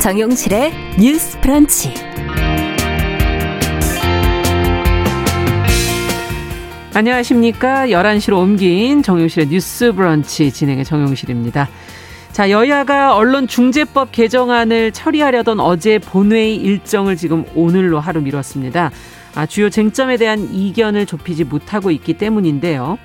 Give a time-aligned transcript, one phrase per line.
[0.00, 1.92] 정용실의 뉴스 프런치.
[6.94, 7.88] 안녕하십니까.
[7.88, 11.68] 11시로 옮긴 정용실의 뉴스 브런치 진행의 정용실입니다.
[12.32, 18.90] 자, 여야가 언론중재법 개정안을 처리하려던 어제 본회의 일정을 지금 오늘로 하루 미뤘습니다.
[19.34, 22.96] 아, 주요 쟁점에 대한 이견을 좁히지 못하고 있기 때문인데요.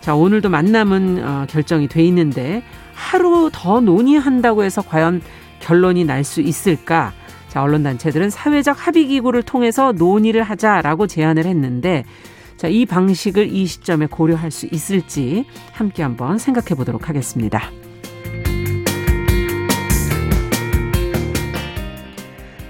[0.00, 2.62] 자, 오늘도 만남은 어, 결정이 돼 있는데
[2.92, 5.22] 하루 더 논의한다고 해서 과연
[5.66, 7.12] 결론이 날 수 있을까?
[7.48, 12.04] 자, 언론단체들은 사회적 합의기구를 통해서 논의를 하자라고 제안을 했는데
[12.56, 17.70] 자, 이 방식을 이 시점에 고려할 수 있을지 함께 한번 생각해 보도록 하겠습니다.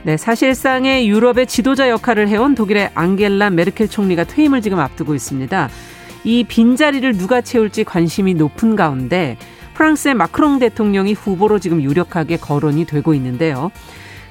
[0.04, 5.68] 네, 사실상의 유럽의 지도자 역할을 해온 독일의 앙겔라 메르켈 총리가 퇴임을 지금 앞두고 있습니다.
[6.24, 9.36] 이 빈자리를 누가 채울지 관심이 높은 가운데
[9.76, 13.70] 프랑스의 마크롱 대통령이 후보로 지금 유력하게 거론이 되고 있는데요.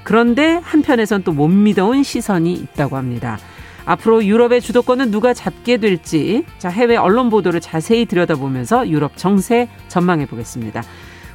[0.03, 3.37] 그런데 한편에선 또 못 믿어온 시선이 있다고 합니다.
[3.85, 10.25] 앞으로 유럽의 주도권은 누가 잡게 될지 자 해외 언론 보도를 자세히 들여다보면서 유럽 정세 전망해
[10.25, 10.81] 보겠습니다.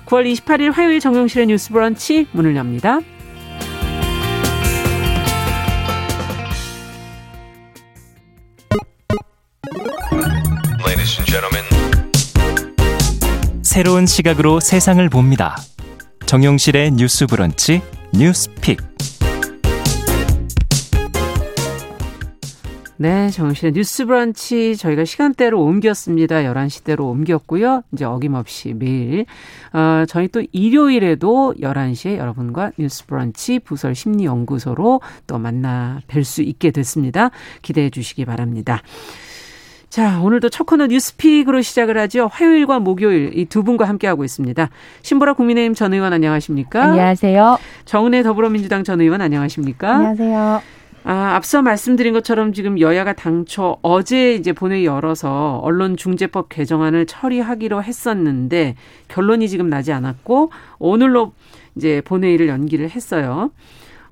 [0.06, 3.00] 9월 28일 화요일 정용실의 뉴스 브런치 문을 엽니다.
[13.70, 15.56] 새로운 시각으로 세상을 봅니다.
[16.26, 17.80] 정용실의 뉴스 브런치
[18.12, 18.80] 뉴스픽.
[22.96, 26.38] 네, 정신의 뉴스 브런치 저희가 시간대로 옮겼습니다.
[26.38, 27.84] 11시대로 옮겼고요.
[27.92, 29.24] 이제 어김없이 매일
[29.72, 36.42] 어, 저희 또 일요일에도 11시에 여러분과 뉴스 브런치 부설 심리 연구소로 또 만나 뵐 수
[36.42, 37.30] 있게 됐습니다.
[37.62, 38.82] 기대해 주시기 바랍니다.
[39.90, 42.28] 자, 오늘도 첫 코너 뉴스픽으로 시작을 하죠.
[42.32, 44.70] 화요일과 목요일 이 두 분과 함께하고 있습니다.
[45.02, 46.84] 신보라 국민의힘 전 의원 안녕하십니까?
[46.84, 47.58] 안녕하세요.
[47.86, 49.92] 정은혜 더불어민주당 전 의원 안녕하십니까?
[49.92, 50.62] 안녕하세요.
[51.02, 58.76] 아, 앞서 말씀드린 것처럼 지금 여야가 당초 어제 이제 본회의 열어서 언론중재법 개정안을 처리하기로 했었는데
[59.08, 61.32] 결론이 지금 나지 않았고 오늘로
[61.74, 63.50] 이제 본회의를 연기를 했어요.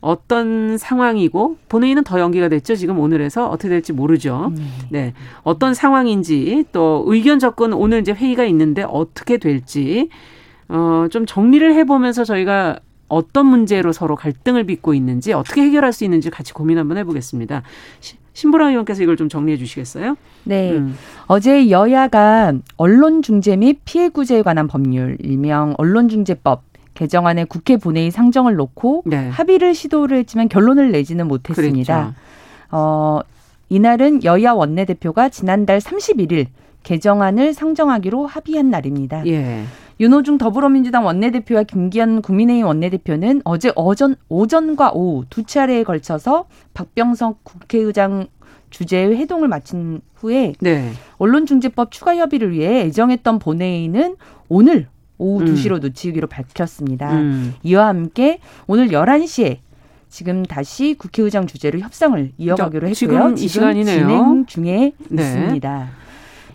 [0.00, 2.76] 어떤 상황이고 본회의는 더 연기가 됐죠.
[2.76, 4.52] 지금 오늘에서 어떻게 될지 모르죠.
[4.90, 5.12] 네.
[5.42, 10.08] 어떤 상황인지 또 의견 접근 오늘 이제 회의가 있는데 어떻게 될지
[10.68, 16.04] 어 좀 정리를 해 보면서 저희가 어떤 문제로 서로 갈등을 빚고 있는지 어떻게 해결할 수
[16.04, 17.62] 있는지 같이 고민 한번 해보겠습니다.
[18.34, 20.16] 신보라 의원께서 이걸 좀 정리해 주시겠어요?
[20.44, 20.72] 네.
[20.72, 20.94] 음.
[21.26, 26.62] 어제 여야가 언론중재 및 피해구제에 관한 법률, 일명 언론중재법
[26.98, 29.28] 개정안의 국회 본회의 상정을 놓고 네.
[29.28, 31.94] 합의를 시도를 했지만 결론을 내지는 못했습니다.
[31.94, 32.14] 그랬죠.
[32.72, 33.20] 어,
[33.68, 36.46] 이날은 여야 원내대표가 지난달 31일
[36.82, 39.24] 개정안을 상정하기로 합의한 날입니다.
[39.26, 39.62] 예.
[40.00, 48.26] 윤호중 더불어민주당 원내대표와 김기현 국민의힘 원내대표는 어제 오전, 오전과 오후 두 차례에 걸쳐서 박병석 국회의장
[48.70, 50.90] 주재의 회동을 마친 후에 네.
[51.18, 54.16] 언론중재법 추가 협의를 위해 예정했던 본회의는
[54.48, 55.54] 오늘 오후 음.
[55.54, 57.12] 2시로 놓치기로 밝혔습니다.
[57.12, 57.54] 음.
[57.62, 59.58] 이와 함께 오늘 11시에
[60.08, 62.94] 지금 다시 국회의장 주재로 협상을 이어가기로 했고요.
[62.94, 64.06] 지금 이 시간이네요.
[64.06, 65.22] 진행 중에 네.
[65.22, 65.88] 있습니다.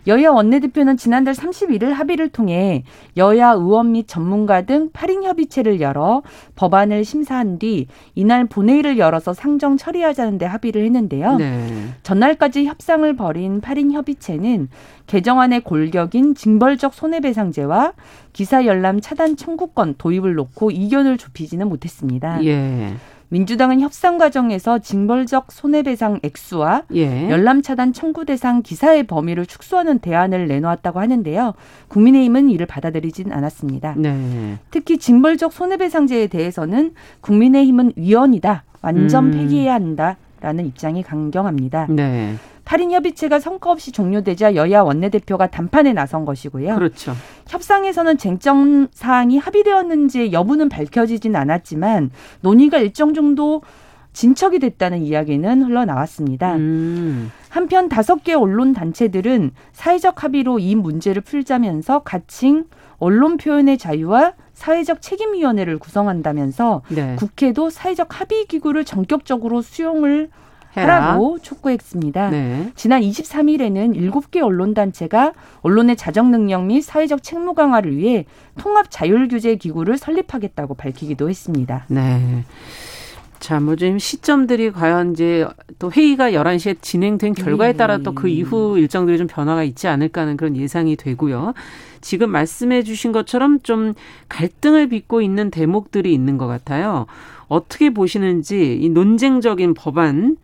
[0.08, 2.84] 여야 원내대표는 지난달 31일 합의를 통해
[3.18, 6.22] 여야 의원 및 전문가 등 8인 협의체를 열어
[6.56, 11.38] 법안을 심사한 뒤 이날 본회의를 열어서 상정 처리하자는 데 합의를 했는데요.
[11.38, 11.68] 네.
[12.04, 14.70] 전날까지 협상을 벌인 8인 협의체는
[15.08, 17.94] 개정안의 골격인 징벌적 손해배상제와
[18.32, 22.44] 기사 열람 차단 청구권 도입을 놓고 이견을 좁히지는 못했습니다.
[22.46, 22.94] 예.
[23.34, 27.32] 민주당은 협상 과정에서 징벌적 손해배상 액수와 예.
[27.32, 31.56] 열람 차단 청구 대상 기사의 범위를 축소하는 대안을 내놓았다고 하는데요.
[31.88, 33.96] 국민의힘은 이를 받아들이진 않았습니다.
[33.98, 34.60] 네.
[34.70, 38.66] 특히 징벌적 손해배상제에 대해서는 국민의힘은 위헌이다.
[38.84, 39.32] 완전 음.
[39.32, 41.88] 폐기해야 한다 라는 입장이 강경합니다.
[41.90, 42.36] 네.
[42.66, 46.76] 8인 협의체가 성과 없이 종료되자 여야 원내대표가 단판에 나선 것이고요.
[46.76, 47.14] 그렇죠.
[47.48, 52.12] 협상에서는 쟁점 사항이 합의되었는지 여부는 밝혀지진 않았지만
[52.42, 53.62] 논의가 일정 정도
[54.14, 56.56] 진척이 됐다는 이야기는 흘러나왔습니다.
[56.56, 57.32] 음.
[57.50, 62.66] 한편 다섯 개 언론 단체들은 사회적 합의로 이 문제를 풀자면서 가칭
[63.00, 67.16] 언론 표현의 자유와 사회적 책임위원회를 구성한다면서 네.
[67.18, 70.30] 국회도 사회적 합의 기구를 전격적으로 수용을
[70.74, 72.30] 하라고 촉구했습니다.
[72.30, 72.72] 네.
[72.76, 78.26] 지난 23일에는 7개 언론단체가 언론의 자정 능력 및 사회적 책무 강화를 위해
[78.58, 81.86] 통합 자율 규제 기구를 설립하겠다고 밝히기도 했습니다.
[81.90, 82.44] 네.
[83.40, 85.46] 자, 뭐 지금 시점들이 과연 이제
[85.78, 90.38] 또 회의가 11시에 진행된 결과에 따라 또 그 이후 일정들이 좀 변화가 있지 않을까 하는
[90.38, 91.54] 그런 예상이 되고요.
[92.04, 93.94] 지금 말씀해 주신 것처럼 좀
[94.30, 97.08] 갈등을 빚고 있는 대목들이 있는 것 같아요.
[97.48, 100.38] 어떻게 보시는지 이 논쟁적인 법안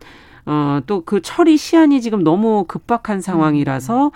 [0.46, 4.10] 어, 또 그 처리 시한이 지금 너무 급박한 상황이라서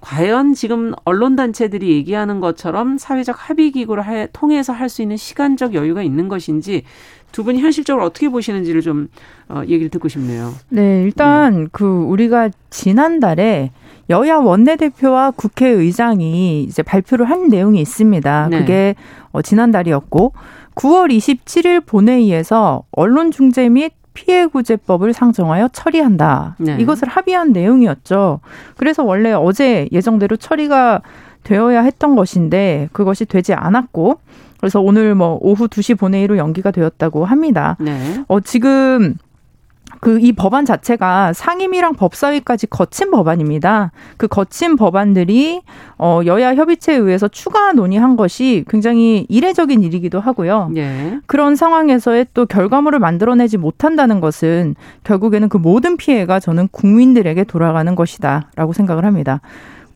[0.00, 6.02] 과연 지금 언론 단체들이 얘기하는 것처럼 사회적 합의 기구를 통해서 할 수 있는 시간적 여유가
[6.02, 6.84] 있는 것인지
[7.32, 9.08] 두 분이 현실적으로 어떻게 보시는지를 좀
[9.48, 10.54] 어, 얘기를 듣고 싶네요.
[10.68, 11.68] 네, 일단 네.
[11.72, 13.72] 그 우리가 지난달에
[14.08, 18.48] 여야 원내대표와 국회의장이 이제 발표를 한 내용이 있습니다.
[18.50, 18.58] 네.
[18.58, 18.94] 그게
[19.32, 20.32] 어, 지난달이었고
[20.74, 26.56] 9월 27일 본회의에서 언론중재 및 피해구제법을 상정하여 처리한다.
[26.58, 26.76] 네.
[26.80, 28.40] 이것을 합의한 내용이었죠.
[28.76, 31.02] 그래서 원래 어제 예정대로 처리가
[31.42, 34.18] 되어야 했던 것인데 그것이 되지 않았고
[34.58, 37.76] 그래서 오늘 뭐 오후 2시 본회의로 연기가 되었다고 합니다.
[37.78, 38.24] 네.
[38.26, 39.16] 어 지금
[40.00, 43.92] 그 이 법안 자체가 상임위랑 법사위까지 거친 법안입니다.
[44.16, 45.62] 그 거친 법안들이
[45.98, 50.72] 어 여야 협의체에 의해서 추가 논의한 것이 굉장히 이례적인 일이기도 하고요.
[50.76, 51.20] 예.
[51.26, 58.72] 그런 상황에서의 또 결과물을 만들어내지 못한다는 것은 결국에는 그 모든 피해가 저는 국민들에게 돌아가는 것이다라고
[58.72, 59.40] 생각을 합니다.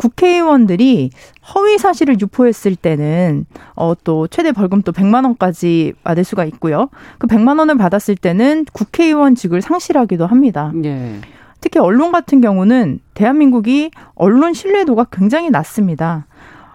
[0.01, 1.11] 국회의원들이
[1.55, 3.45] 허위 사실을 유포했을 때는
[3.75, 6.89] 어 또 최대 벌금 또 100만 원까지 받을 수가 있고요.
[7.19, 10.73] 그 100만 원을 받았을 때는 국회의원직을 상실하기도 합니다.
[10.75, 11.21] 네.
[11.61, 16.27] 특히 언론 같은 경우는 대한민국이 언론 신뢰도가 굉장히 낮습니다.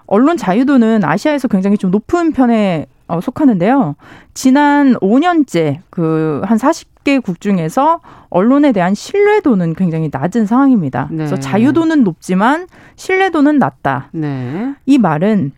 [0.06, 3.96] 언론 자유도는 아시아에서 굉장히 좀 높은 편에 어, 속하는데요.
[4.36, 11.08] 지난 5년째 그 한 40 개 국 중에서 언론에 대한 신뢰도는 굉장히 낮은 상황입니다.
[11.12, 11.18] 네.
[11.18, 12.68] 그래서 자유도는 높지만
[12.98, 14.10] 신뢰도는 낮다.
[14.12, 14.74] 네.
[14.86, 15.52] 이 말은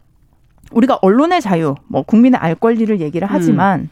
[0.71, 3.89] 우리가 언론의 자유, 뭐 국민의 알 권리를 얘기를 하지만 음.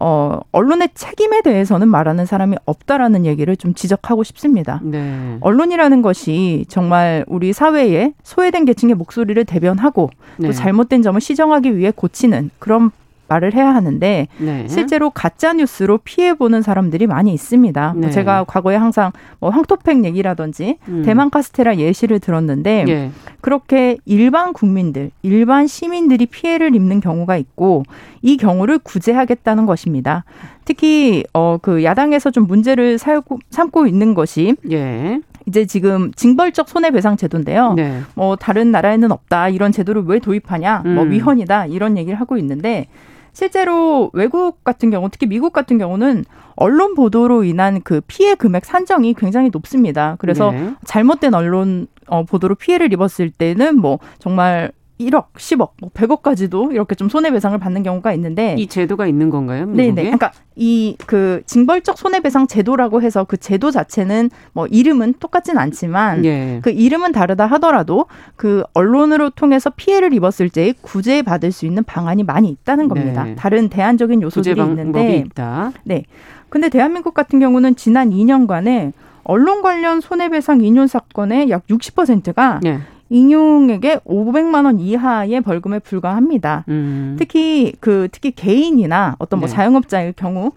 [0.00, 4.80] 어, 언론의 책임에 대해서는 말하는 사람이 없다라는 얘기를 좀 지적하고 싶습니다.
[4.82, 5.36] 네.
[5.40, 10.46] 언론이라는 것이 정말 우리 사회에 소외된 계층의 목소리를 대변하고 네.
[10.48, 12.90] 또 잘못된 점을 시정하기 위해 고치는 그런
[13.32, 14.66] 말을 해야 하는데 네.
[14.68, 17.92] 실제로 가짜 뉴스로 피해 보는 사람들이 많이 있습니다.
[17.94, 18.10] 뭐 네.
[18.10, 21.02] 제가 과거에 항상 뭐 황토팩 얘기라든지 음.
[21.04, 23.10] 대만 카스테라 예시를 들었는데 네.
[23.40, 27.84] 그렇게 일반 국민들, 일반 시민들이 피해를 입는 경우가 있고
[28.20, 30.24] 이 경우를 구제하겠다는 것입니다.
[30.64, 35.20] 특히 어 그 야당에서 좀 문제를 살고, 삼고 있는 것이 예.
[35.46, 37.74] 이제 지금 징벌적 손해배상 제도인데요.
[37.74, 38.00] 네.
[38.14, 40.94] 뭐 다른 나라에는 없다 이런 제도를 왜 도입하냐, 뭐 음.
[40.94, 42.86] 뭐 위헌이다 이런 얘기를 하고 있는데
[43.32, 46.24] 실제로 외국 같은 경우, 특히 미국 같은 경우는
[46.54, 50.16] 언론 보도로 인한 그 피해 금액 산정이 굉장히 높습니다.
[50.18, 50.74] 그래서 네.
[50.84, 54.72] 잘못된 언론 어, 보도로 피해를 입었을 때는 뭐 정말
[55.08, 59.66] 1억, 10억, 뭐 100억까지도 이렇게 좀 손해배상을 받는 경우가 있는데 이 제도가 있는 건가요?
[59.66, 60.02] 네, 네.
[60.02, 66.60] 그러니까 이 그 징벌적 손해배상 제도라고 해서 그 제도 자체는 뭐 이름은 똑같진 않지만 예.
[66.62, 68.06] 그 이름은 다르다 하더라도
[68.36, 73.24] 그 언론으로 통해서 피해를 입었을 때 구제 받을 수 있는 방안이 많이 있다는 겁니다.
[73.24, 73.34] 네.
[73.34, 75.72] 다른 대안적인 요소들이 있는데 있다.
[75.84, 76.04] 네.
[76.48, 78.92] 근데 대한민국 같은 경우는 지난 2년간에
[79.24, 82.80] 언론 관련 손해배상 인용 사건의 약 60%가 네.
[83.12, 86.64] 인용액의 500만 원 이하의 벌금에 불과합니다.
[86.68, 87.16] 음.
[87.18, 89.54] 특히 그 특히 개인이나 어떤 뭐 네.
[89.54, 90.52] 자영업자일 경우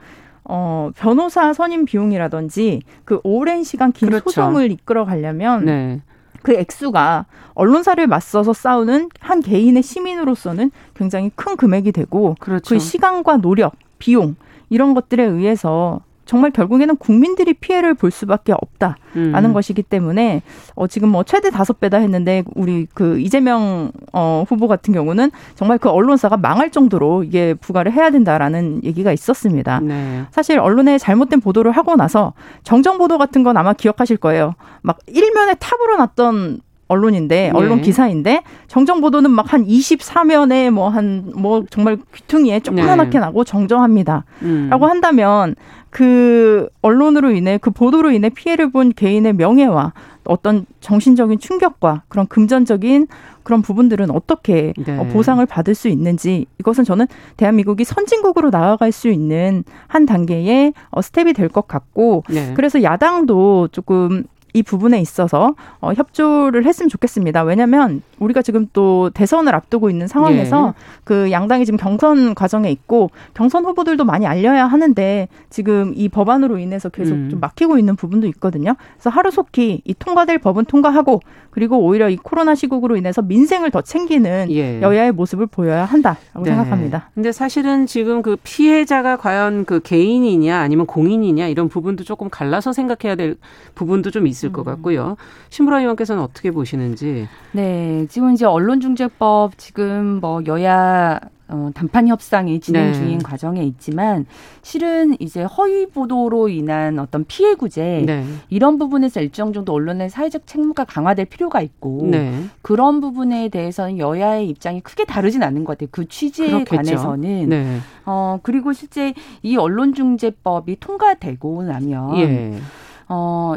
[0.45, 4.29] 어, 변호사 선임 비용이라든지 그 오랜 시간 긴 그렇죠.
[4.29, 6.01] 소송을 이끌어 가려면 네.
[6.43, 12.75] 그 액수가 언론사를 맞서서 싸우는 한 개인의 시민으로서는 굉장히 큰 금액이 되고 그렇죠.
[12.75, 14.35] 그 시간과 노력, 비용
[14.69, 19.53] 이런 것들에 의해서 정말 결국에는 국민들이 피해를 볼 수밖에 없다라는 음.
[19.53, 20.41] 것이기 때문에
[20.75, 25.77] 어 지금 뭐 최대 다섯 배다 했는데 우리 그 이재명 어 후보 같은 경우는 정말
[25.77, 29.79] 그 언론사가 망할 정도로 이게 부과를 해야 된다라는 얘기가 있었습니다.
[29.81, 30.23] 네.
[30.31, 34.55] 사실 언론에 잘못된 보도를 하고 나서 정정 보도 같은 건 아마 기억하실 거예요.
[34.81, 37.83] 막 일면에 탑으로 났던 언론인데 언론 네.
[37.83, 43.19] 기사인데 정정 보도는 막 한 24면에 뭐 한뭐 뭐 정말 귀퉁이에 조그맣게 네.
[43.19, 44.25] 나고 정정합니다.
[44.41, 44.67] 음.
[44.71, 45.55] 라고 한다면
[45.91, 49.93] 그 언론으로 인해 그 보도로 인해 피해를 본 개인의 명예와
[50.25, 53.07] 어떤 정신적인 충격과 그런 금전적인
[53.43, 54.97] 그런 부분들은 어떻게 네.
[54.97, 57.05] 어, 보상을 받을 수 있는지 이것은 저는
[57.37, 62.53] 대한민국이 선진국으로 나아갈 수 있는 한 단계의 어, 스텝이 될 것 같고 네.
[62.55, 64.23] 그래서 야당도 조금
[64.55, 67.43] 이 부분에 있어서 어, 협조를 했으면 좋겠습니다.
[67.43, 70.81] 왜냐하면 우리가 지금 또 대선을 앞두고 있는 상황에서 예.
[71.03, 76.87] 그 양당이 지금 경선 과정에 있고 경선 후보들도 많이 알려야 하는데 지금 이 법안으로 인해서
[76.87, 77.29] 계속 음.
[77.29, 78.75] 좀 막히고 있는 부분도 있거든요.
[78.93, 81.19] 그래서 하루속히 이 통과될 법은 통과하고
[81.49, 84.81] 그리고 오히려 이 코로나 시국으로 인해서 민생을 더 챙기는 예.
[84.81, 86.51] 여야의 모습을 보여야 한다라고 네.
[86.51, 87.09] 생각합니다.
[87.13, 93.15] 근데 사실은 지금 그 피해자가 과연 그 개인이냐 아니면 공인이냐 이런 부분도 조금 갈라서 생각해야
[93.15, 93.35] 될
[93.73, 94.53] 부분도 좀 있을 음.
[94.53, 95.17] 것 같고요.
[95.49, 97.27] 신부라 의원께서는 어떻게 보시는지?
[97.51, 102.93] 네, 지금 이제 언론중재법 지금 뭐 여야 어, 단판 협상이 진행 네.
[102.93, 104.25] 중인 과정에 있지만
[104.63, 108.25] 실은 이제 허위 보도로 인한 어떤 피해 구제 네.
[108.49, 112.45] 이런 부분에서 일정 정도 언론의 사회적 책무가 강화될 필요가 있고 네.
[112.63, 115.89] 그런 부분에 대해서는 여야의 입장이 크게 다르진 않는 것 같아요.
[115.91, 116.75] 그 취지에 그렇겠죠.
[116.77, 117.77] 관해서는 네.
[118.05, 122.59] 어 그리고 실제 이 언론중재법이 통과되고 나면 예.
[123.07, 123.53] 어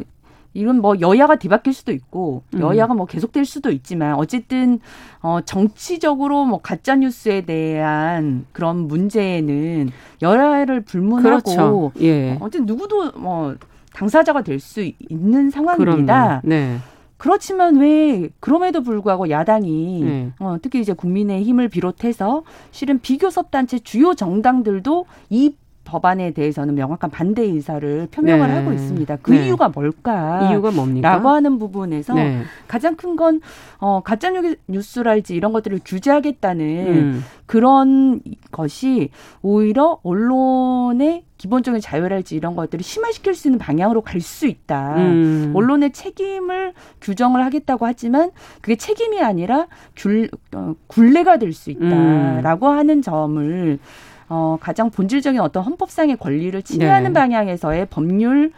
[0.55, 2.61] 이건 뭐 여야가 뒤바뀔 수도 있고 음.
[2.61, 4.81] 여야가 뭐 계속될 수도 있지만 어쨌든
[5.21, 9.91] 어 정치적으로 뭐 가짜 뉴스에 대한 그런 문제는
[10.23, 11.93] 여야를 불문하고 그렇죠.
[12.01, 12.33] 예.
[12.33, 13.57] 어, 어쨌든 누구도 뭐
[13.95, 16.41] 당사자가 될 수 있는 상황입니다.
[16.45, 16.79] 네.
[17.17, 20.33] 그렇지만 왜 그럼에도 불구하고 야당이 네.
[20.39, 25.55] 어, 특히 이제 국민의 힘을 비롯해서 실은 비교섭 단체 주요 정당들도 이
[25.89, 28.55] 법안에 대해서는 명확한 반대 의사를 표명을 네.
[28.55, 29.17] 하고 있습니다.
[29.23, 29.47] 그 네.
[29.47, 30.49] 이유가 뭘까?
[30.51, 31.09] 이유가 뭡니까?
[31.11, 32.43] 라고 하는 부분에서 네.
[32.69, 33.41] 가장 큰 건
[33.79, 34.31] 어, 가짜
[34.69, 37.25] 뉴스랄지 이런 것들을 규제하겠다는 음.
[37.47, 38.21] 그런
[38.53, 39.09] 것이
[39.43, 44.97] 오히려 언론의 기본적인 자유랄지 이런 것들을 심화시킬 수 있는 방향으로 갈 수 있다.
[44.97, 45.53] 음.
[45.55, 48.31] 언론의 책임을 규정을 하겠다고 하지만
[48.61, 49.67] 그게 책임이 아니라
[49.97, 52.77] 귤, 어, 굴레가 될 수 있다라고 음.
[52.77, 53.79] 하는 점을
[54.29, 57.21] 어, 가장 본질적인 어떤 헌법상의 권리를 침해하는 네.
[57.21, 58.53] 방향에서의 법률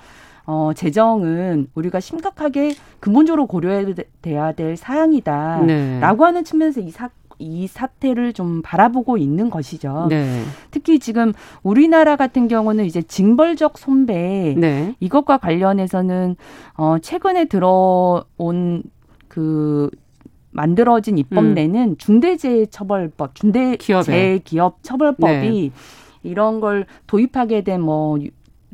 [0.47, 6.01] 어, 제정은 우리가 심각하게 근본적으로 고려해야 될 사항이다라고 네.
[6.01, 10.07] 하는 측면에서 이 사, 이 사태를 좀 바라보고 있는 것이죠.
[10.11, 10.43] 네.
[10.71, 14.95] 특히 지금 우리나라 같은 경우는 이제 징벌적 손배 네.
[15.01, 16.37] 이것과 관련해서는
[16.75, 18.83] 어 최근에 들어온
[19.29, 19.89] 그
[20.51, 21.97] 만들어진 입법내는 음.
[21.97, 25.71] 중대재해처벌법, 중대재해기업처벌법이 네.
[26.23, 28.19] 이런 걸 도입하게 된 뭐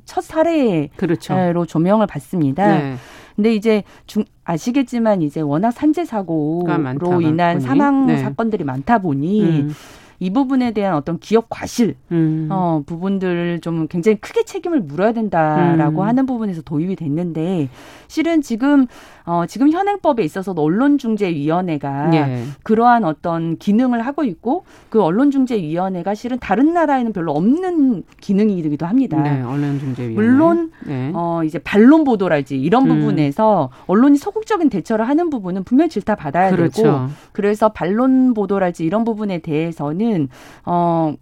[0.06, 1.66] 첫 사례로 그렇죠.
[1.66, 2.78] 조명을 받습니다.
[2.78, 2.94] 네.
[3.34, 8.16] 근데 이제 중, 아시겠지만 이제 워낙 산재 사고로 인한 사망 네.
[8.16, 9.70] 사건들이 많다 보니 음.
[10.18, 12.48] 이 부분에 대한 어떤 기업 과실 음.
[12.50, 16.06] 어, 부분들을 좀 굉장히 크게 책임을 물어야 된다라고 음.
[16.06, 17.68] 하는 부분에서 도입이 됐는데
[18.08, 18.86] 실은 지금
[19.26, 22.44] 어, 지금 현행법에 있어서도 언론중재위원회가 예.
[22.62, 29.20] 그러한 어떤 기능을 하고 있고 그 언론중재위원회가 실은 다른 나라에는 별로 없는 기능이기도 합니다.
[29.20, 30.14] 네, 언론중재위원회.
[30.14, 31.10] 물론 네.
[31.12, 33.00] 어, 이제 반론 보도랄지 이런 음.
[33.00, 36.82] 부분에서 언론이 소극적인 대처를 하는 부분은 분명히 질타 받아야 그렇죠.
[36.82, 40.28] 되고 그래서 반론 보도랄지 이런 부분에 대해서는
[40.64, 41.14] 어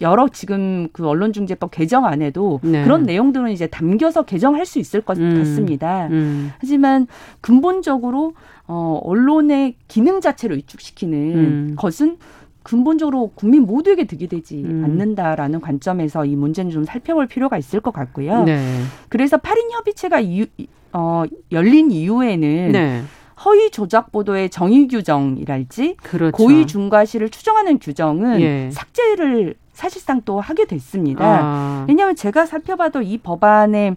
[0.00, 2.82] 여러 지금 그 언론중재법 개정안에도 네.
[2.82, 5.38] 그런 내용들은 이제 담겨서 개정할 수 있을 것 음.
[5.38, 6.08] 같습니다.
[6.10, 6.52] 음.
[6.58, 7.06] 하지만
[7.40, 8.34] 근본적으로
[8.66, 11.74] 어 언론의 기능 자체를 위축시키는 음.
[11.76, 12.16] 것은
[12.62, 14.82] 근본적으로 국민 모두에게 득이 되지 음.
[14.84, 18.44] 않는다라는 관점에서 이 문제는 좀 살펴볼 필요가 있을 것 같고요.
[18.44, 18.80] 네.
[19.10, 20.46] 그래서 8인 협의체가 이유,
[20.92, 23.02] 어, 열린 이후에는 네.
[23.44, 26.36] 허위 조작 보도의 정의 규정이랄지 그렇죠.
[26.36, 28.70] 고의 중과실을 추정하는 규정은 예.
[28.72, 31.24] 삭제를 사실상 또 하게 됐습니다.
[31.24, 31.84] 아.
[31.86, 33.96] 왜냐하면 제가 살펴봐도 이 법안에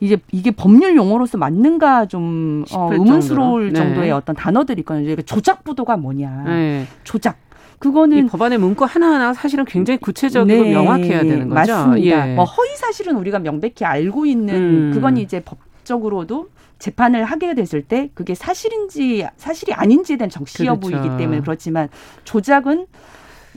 [0.00, 3.78] 이제 이게 법률 용어로서 맞는가 좀 어, 의문스러울 네.
[3.78, 5.04] 정도의 어떤 단어들이 있거든요.
[5.04, 6.44] 그러니까 조작 보도가 뭐냐.
[6.46, 6.86] 네.
[7.04, 7.36] 조작.
[7.78, 11.72] 그거는 법안의 문구 하나하나 사실은 굉장히 구체적이고 네, 명확해야 되는 거죠.
[11.72, 12.28] 맞습니다.
[12.28, 12.34] 예.
[12.34, 14.90] 뭐 허위 사실은 우리가 명백히 알고 있는 음.
[14.94, 20.30] 그건 이제 법적으로도 재판을 하게 됐을 때 그게 사실인지 사실이 아닌지에 대한
[20.64, 21.16] 여부이기 그렇죠.
[21.16, 21.88] 때문에 그렇지만
[22.24, 22.86] 조작은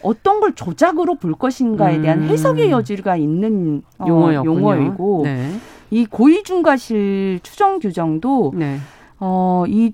[0.07, 2.27] 어떤 걸 조작으로 볼 것인가에 대한 음.
[2.29, 5.51] 해석의 여지가 있는 어, 용어이고 네.
[5.91, 8.77] 이 고의중과실 추정 규정도 네.
[9.19, 9.93] 어 이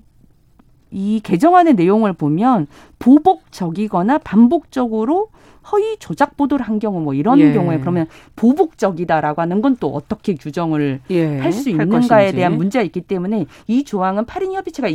[0.94, 2.68] 이 개정안의 내용을 보면
[3.00, 5.28] 보복적이거나 반복적으로
[5.70, 7.52] 허위 조작 보도를 한 경우 뭐 이런 예.
[7.52, 8.06] 경우에 그러면
[8.36, 11.38] 보복적이다라고 하는 건 또 어떻게 규정을 예.
[11.38, 14.88] 할수 있는가에 대한 문제가 있기 때문에 이 조항은 8인 협의체가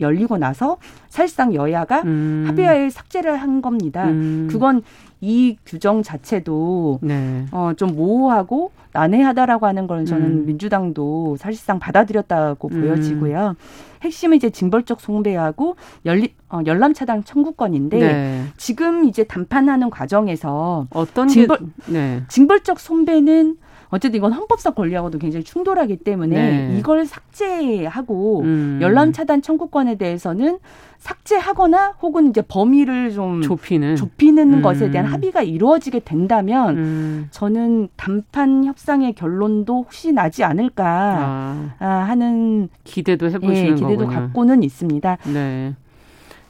[0.00, 0.76] 열리고 나서
[1.08, 2.44] 사실상 여야가 음.
[2.46, 4.08] 합의하에 삭제를 한 겁니다.
[4.08, 4.48] 음.
[4.50, 4.82] 그건
[5.20, 7.46] 이 규정 자체도 네.
[7.50, 10.46] 어, 좀 모호하고 난해하다라고 하는 걸 저는 음.
[10.46, 12.80] 민주당도 사실상 받아들였다고 음.
[12.80, 13.54] 보여지고요.
[14.02, 18.44] 핵심은 이제 징벌적 송배하고 열리, 어, 열람 차단 청구권인데 네.
[18.56, 22.22] 지금 이제 담판하는 과정에서 어떤 징벌 네.
[22.28, 23.56] 징벌적 손배는
[23.90, 26.36] 어쨌든 이건 헌법상 권리하고도 굉장히 충돌하기 때문에
[26.68, 26.76] 네.
[26.78, 28.78] 이걸 삭제하고 음.
[28.82, 30.58] 열람 차단 청구권에 대해서는
[30.98, 34.62] 삭제하거나 혹은 이제 범위를 좀 좁히는 좁히는 음.
[34.62, 37.28] 것에 대한 합의가 이루어지게 된다면 음.
[37.30, 41.74] 저는 단판 협상의 결론도 혹시 나지 않을까 아.
[41.78, 44.08] 아 하는 기대도 해보시는 예, 기대도 거군요.
[44.08, 45.18] 갖고는 있습니다.
[45.32, 45.74] 네.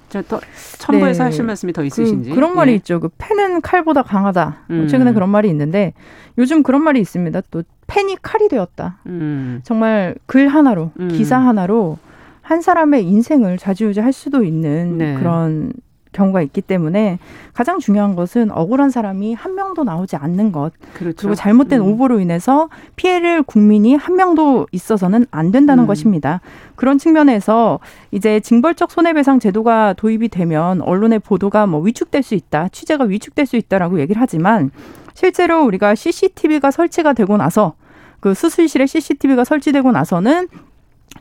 [0.09, 0.41] 자, 더
[0.79, 1.25] 첨부해서 네.
[1.25, 2.31] 하실 말씀이 더 있으신지.
[2.31, 2.77] 그, 런 말이 예.
[2.77, 2.99] 있죠.
[3.01, 4.65] 그 펜은 칼보다 강하다.
[4.69, 4.89] 뭐 음.
[4.89, 5.93] 최근에 그런 말이 있는데
[6.39, 7.43] 요즘 그런 말이 있습니다.
[7.51, 8.99] 또 펜이 칼이 되었다.
[9.07, 9.61] 음.
[9.65, 11.09] 정말 글 하나로, 음.
[11.09, 11.99] 기사 하나로
[12.41, 15.15] 한 사람의 인생을 좌지우지할 수도 있는 네.
[15.15, 15.73] 그런
[16.19, 17.19] 경우가 있기 때문에
[17.55, 20.73] 가장 중요한 것은 억울한 사람이 한 명도 나오지 않는 것.
[20.95, 21.17] 그렇죠.
[21.17, 21.87] 그리고 잘못된 음.
[21.87, 25.87] 오보로 인해서 피해를 국민이 한 명도 있어서는 안 된다는 음.
[25.87, 26.41] 것입니다.
[26.75, 27.79] 그런 측면에서
[28.11, 33.57] 이제 징벌적 손해배상 제도가 도입이 되면 언론의 보도가 뭐 위축될 수 있다, 취재가 위축될 수
[33.57, 34.71] 있다라고 얘기를 하지만
[35.15, 37.75] 실제로 우리가 CCTV가 설치가 되고 나서
[38.21, 40.49] 그 수술실에 CCTV가 설치되고 나서는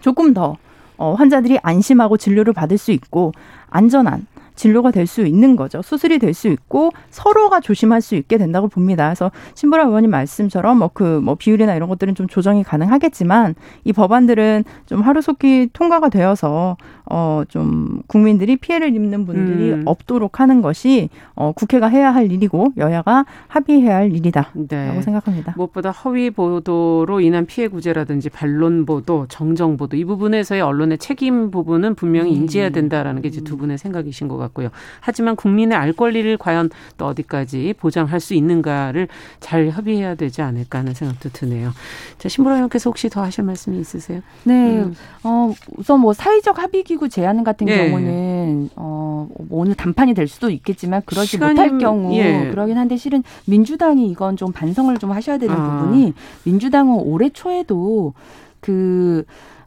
[0.01, 0.57] 조금 더
[0.97, 3.31] 어, 환자들이 안심하고 진료를 받을 수 있고
[3.69, 4.25] 안전한
[4.57, 5.81] 진료가 될 수 있는 거죠.
[5.81, 9.05] 수술이 될 수 있고 서로가 조심할 수 있게 된다고 봅니다.
[9.07, 14.65] 그래서 신보라 의원님 말씀처럼 뭐 그뭐 뭐 비율이나 이런 것들은 좀 조정이 가능하겠지만 이 법안들은
[14.85, 16.75] 좀 하루속히 통과가 되어서
[17.09, 19.83] 어 좀 국민들이 피해를 입는 분들이 음.
[19.85, 25.01] 없도록 하는 것이 어 국회가 해야 할 일이고 여야가 합의해야 할 일이다라고 네.
[25.01, 25.53] 생각합니다.
[25.55, 31.95] 무엇보다 허위 보도로 인한 피해 구제라든지 반론 보도, 정정 보도 이 부분에서의 언론의 책임 부분은
[31.95, 32.41] 분명히 음.
[32.41, 34.46] 인지해야 된다라는 게 이제 두 분의 생각이신 것 같아요.
[34.47, 34.69] 같고요.
[34.99, 39.07] 하지만 국민의 알 권리를 과연 또 어디까지 보장할 수 있는가를
[39.39, 41.71] 잘 협의해야 되지 않을까 하는 생각도 드네요.
[42.17, 44.21] 자, 신보라 의원께서 혹시 더 하실 말씀이 있으세요?
[44.43, 44.53] 네.
[44.53, 44.95] 음.
[45.23, 47.89] 어, 우선 뭐 사회적 합의 기구 제안 같은 네.
[47.89, 52.49] 경우는 어, 뭐 오늘 단판이 될 수도 있겠지만 그러지 시간이, 못할 경우 예.
[52.49, 55.79] 그러긴 한데 실은 민주당이 이건 좀 반성을 좀 하셔야 되는 아.
[55.79, 56.13] 부분이
[56.43, 58.13] 민주당은 올해 초에도
[58.59, 59.23] 그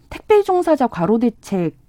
[0.09, 1.80] 택배 종사자 과로 대책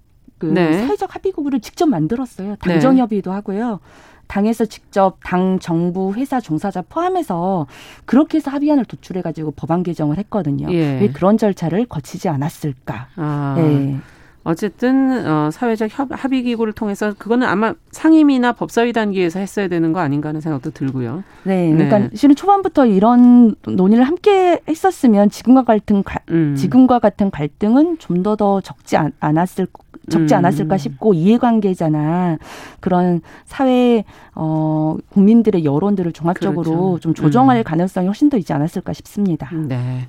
[0.42, 0.72] 그 네.
[0.72, 2.56] 사회적 합의구를 직접 만들었어요.
[2.56, 3.34] 당정협의도 네.
[3.36, 3.78] 하고요.
[4.26, 7.68] 당에서 직접 당, 정부, 회사, 종사자 포함해서
[8.06, 10.66] 그렇게 해서 합의안을 도출해 가지고 법안 개정을 했거든요.
[10.72, 10.98] 예.
[11.00, 13.08] 왜 그런 절차를 거치지 않았을까?
[13.14, 13.54] 아.
[13.56, 13.98] 네.
[14.44, 20.00] 어쨌든 어, 사회적 협, 합의 기구를 통해서 그거는 아마 상임이나 법사위 단계에서 했어야 되는 거
[20.00, 21.22] 아닌가 하는 생각도 들고요.
[21.44, 22.10] 네, 그러니까 네.
[22.14, 26.56] 실은 초반부터 이런 논의를 함께 했었으면 지금과 같은 음.
[26.56, 29.68] 지금과 같은 갈등은 좀 더더 적지 않, 않았을
[30.10, 30.38] 적지 음.
[30.38, 32.38] 않았을까 싶고 이해관계자나
[32.80, 37.00] 그런 사회 어 국민들의 여론들을 종합적으로 그렇죠.
[37.00, 37.62] 좀 조정할 음.
[37.62, 39.50] 가능성이 훨씬 더 있지 않았을까 싶습니다.
[39.54, 40.06] 네.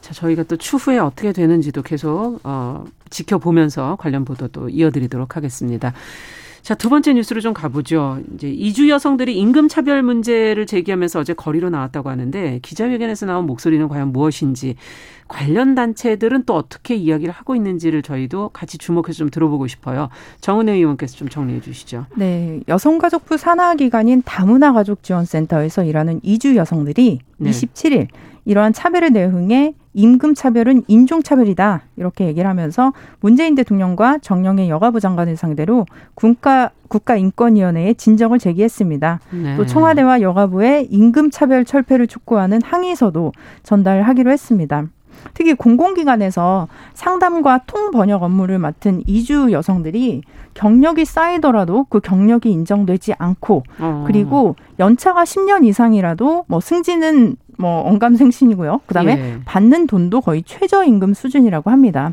[0.00, 5.92] 자, 저희가 또 추후에 어떻게 되는지도 계속 어 지켜보면서 관련 보도도 이어드리도록 하겠습니다.
[6.64, 8.20] 자, 두 번째 뉴스로 좀 가보죠.
[8.34, 14.14] 이제 이주 여성들이 임금 차별 문제를 제기하면서 어제 거리로 나왔다고 하는데 기자회견에서 나온 목소리는 과연
[14.14, 14.76] 무엇인지
[15.28, 20.08] 관련 단체들은 또 어떻게 이야기를 하고 있는지를 저희도 같이 주목해서 좀 들어보고 싶어요.
[20.40, 22.06] 정은혜 의원께서 좀 정리해 주시죠.
[22.16, 22.60] 네.
[22.66, 27.50] 여성가족부 산하기관인 다문화 가족지원센터에서 일하는 이주 여성들이 네.
[27.50, 28.08] 27일
[28.46, 35.36] 이러한 차별에 대응해 임금 차별은 인종 차별이다 이렇게 얘기를 하면서 문재인 대통령과 정영애 여가부 장관을
[35.36, 39.20] 상대로 국가 국가인권위원회에 진정을 제기했습니다.
[39.30, 39.56] 네.
[39.56, 44.84] 또 청와대와 여가부의 임금 차별 철폐를 촉구하는 항의서도 전달하기로 했습니다.
[45.32, 50.22] 특히 공공기관에서 상담과 통번역 업무를 맡은 이주 여성들이
[50.54, 54.04] 경력이 쌓이더라도 그 경력이 인정되지 않고 어.
[54.06, 58.80] 그리고 연차가 10년 이상이라도 뭐 승진은 뭐 언감생신이고요.
[58.86, 59.38] 그다음에 예.
[59.44, 62.12] 받는 돈도 거의 최저임금 수준이라고 합니다.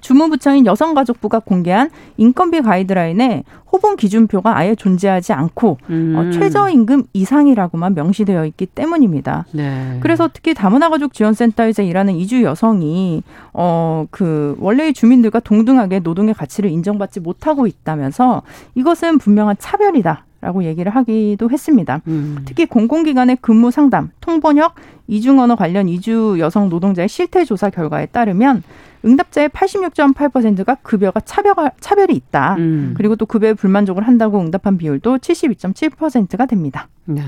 [0.00, 3.42] 주무부처인 여성가족부가 공개한 인건비 가이드라인에
[3.72, 6.14] 호봉 기준표가 아예 존재하지 않고 어, 음.
[6.16, 9.46] 어, 최저임금 이상이라고만 명시되어 있기 때문입니다.
[9.52, 9.98] 네.
[10.00, 16.70] 그래서 특히 다문화 가족 지원센터에서 일하는 이주 여성이 어 그 원래의 주민들과 동등하게 노동의 가치를
[16.70, 18.42] 인정받지 못하고 있다면서
[18.74, 20.25] 이것은 분명한 차별이다.
[20.40, 22.02] 라고 얘기를 하기도 했습니다.
[22.06, 22.38] 음.
[22.44, 24.74] 특히 공공기관의 근무 상담, 통번역,
[25.08, 28.62] 이중언어 관련 이주 여성 노동자의 실태 조사 결과에 따르면
[29.04, 32.56] 응답자의 86.8%가 급여가 차별가, 차별이 있다.
[32.56, 32.94] 음.
[32.96, 36.88] 그리고 또 급여에 불만족을 한다고 응답한 비율도 72.7%가 됩니다.
[37.04, 37.22] 네.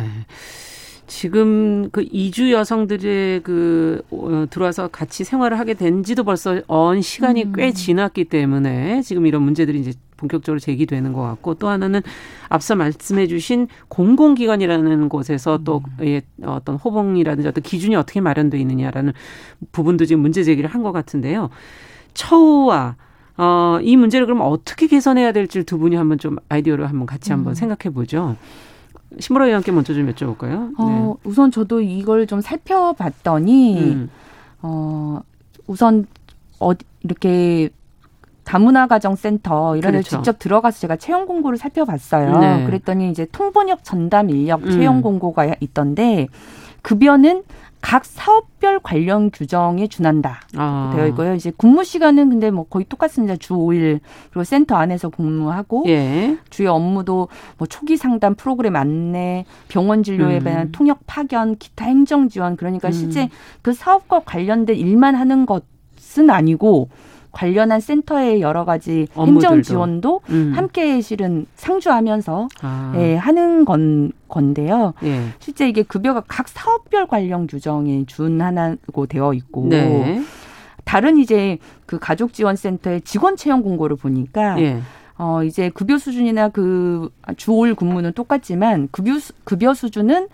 [1.07, 7.45] 지금 그 이주 여성들의 그 어, 들어와서 같이 생활을 하게 된 지도 벌써 언 시간이
[7.45, 7.53] 음.
[7.57, 12.03] 꽤 지났기 때문에 지금 이런 문제들이 이제 본격적으로 제기되는 것 같고 또 하나는
[12.51, 16.05] 앞서 말씀해 주신 공공기관이라는 곳에서 또 음.
[16.07, 19.15] 예, 어떤 호봉이라든지 어떤 기준이 어떻게 마련되어 있느냐라는
[19.73, 21.51] 부분도 지금 문제 제기를 한 것 같은데요.
[22.15, 22.97] 처우와
[23.37, 27.53] 어, 이 문제를 그럼 어떻게 개선해야 될지 두 분이 한번 좀 아이디어를 한번 같이 한번
[27.53, 27.55] 음.
[27.55, 28.37] 생각해 보죠.
[29.19, 30.73] 신보라 의원께 먼저 좀 여쭤볼까요?
[30.79, 31.29] 어, 네.
[31.31, 34.11] 우선 저도 이걸 좀 살펴봤더니 음.
[34.63, 35.21] 어,
[35.67, 36.07] 우선
[36.61, 37.71] 어 이렇게
[38.49, 40.09] 다문화 가정 센터 이런 그렇죠.
[40.09, 42.39] 데 직접 들어가서 제가 채용 공고를 살펴봤어요.
[42.39, 42.65] 네.
[42.65, 44.71] 그랬더니 이제 통번역 전담 인력 음.
[44.71, 46.29] 채용 공고가 있던데
[46.81, 47.43] 급여는
[47.83, 50.93] 각 사업별 관련 규정에 준한다 아.
[50.97, 51.35] 되어 있고요.
[51.35, 53.37] 이제 근무 시간은 근데 뭐 거의 똑같습니다.
[53.37, 56.39] 주 5일 그리고 센터 안에서 근무하고 예.
[56.49, 60.73] 주요 업무도 뭐 초기 상담 프로그램 안내, 병원 진료에 대한 음.
[60.73, 62.93] 통역 파견, 기타 행정 지원 그러니까 음.
[62.93, 63.29] 실제
[63.61, 66.89] 그 사업과 관련된 일만 하는 것은 아니고
[67.33, 69.47] 관련한 센터의 여러 가지 업무들도.
[69.47, 70.53] 행정 지원도 음.
[70.55, 72.93] 함께 실은 상주하면서 아.
[72.97, 74.95] 예, 하는 건 건데요.
[75.05, 75.21] 예.
[75.39, 80.23] 실제 이게 급여가 각 사업별 관련 규정에 준하나고 되어 있고 네.
[80.85, 84.81] 다른 이제 그 가족 지원 센터의 직원 채용 공고를 보니까 예.
[85.19, 89.13] 어 이제 급여 수준이나 그 주올 근무는 똑같지만 급여
[89.45, 90.29] 급여 수준은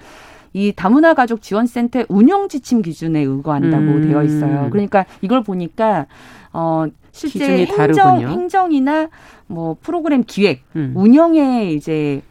[0.52, 4.08] 이 다문화 가족 지원 센터 운영 지침 기준에 의거한다고 음.
[4.08, 4.68] 되어 있어요.
[4.70, 6.06] 그러니까 이걸 보니까
[6.54, 9.08] 어 실제 행정 행정이나
[9.46, 10.92] 뭐 프로그램 기획, 음.
[10.96, 12.22] 운영에 이제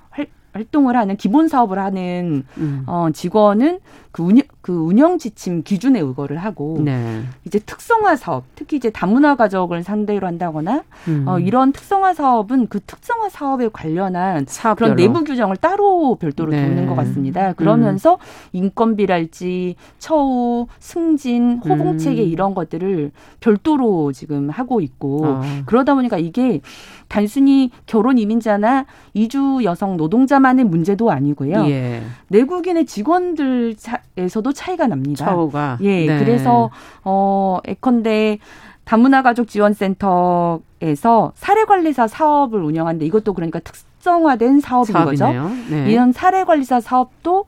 [0.53, 2.83] 활동을 하는 기본 사업을 하는 음.
[2.87, 3.79] 어, 직원은
[4.13, 7.23] 그 운영 그 운영 지침 기준에 의거를 하고 네.
[7.45, 11.25] 이제 특성화 사업 특히 이제 다문화 가족을 상대로 한다거나 음.
[11.27, 14.93] 어, 이런 특성화 사업은 그 특성화 사업에 관련한 사업별로.
[14.93, 16.63] 그런 내부 규정을 따로 별도로 네.
[16.63, 17.53] 두는 것 같습니다.
[17.53, 18.17] 그러면서 음.
[18.53, 22.27] 인건비랄지 처우, 승진, 호봉 체계 음.
[22.27, 25.41] 이런 것들을 별도로 지금 하고 있고 어.
[25.65, 26.61] 그러다 보니까 이게
[27.07, 31.65] 단순히 결혼 이민자나 이주 여성 노동자만의 문제도 아니고요.
[31.65, 32.03] 예.
[32.27, 33.75] 내국인의 직원들
[34.17, 35.25] 에서도 차이가 납니다.
[35.25, 35.77] 차후가.
[35.81, 36.05] 예.
[36.05, 36.19] 네.
[36.19, 36.69] 그래서
[37.03, 38.37] 어 에컨대
[38.85, 45.43] 다문화 가족 지원센터에서 사례 관리사 사업을 운영하는데 이것도 그러니까 특성화된 사업인 사업이네요.
[45.43, 45.55] 거죠.
[45.69, 45.91] 네.
[45.91, 47.45] 이런 사례 관리사 사업도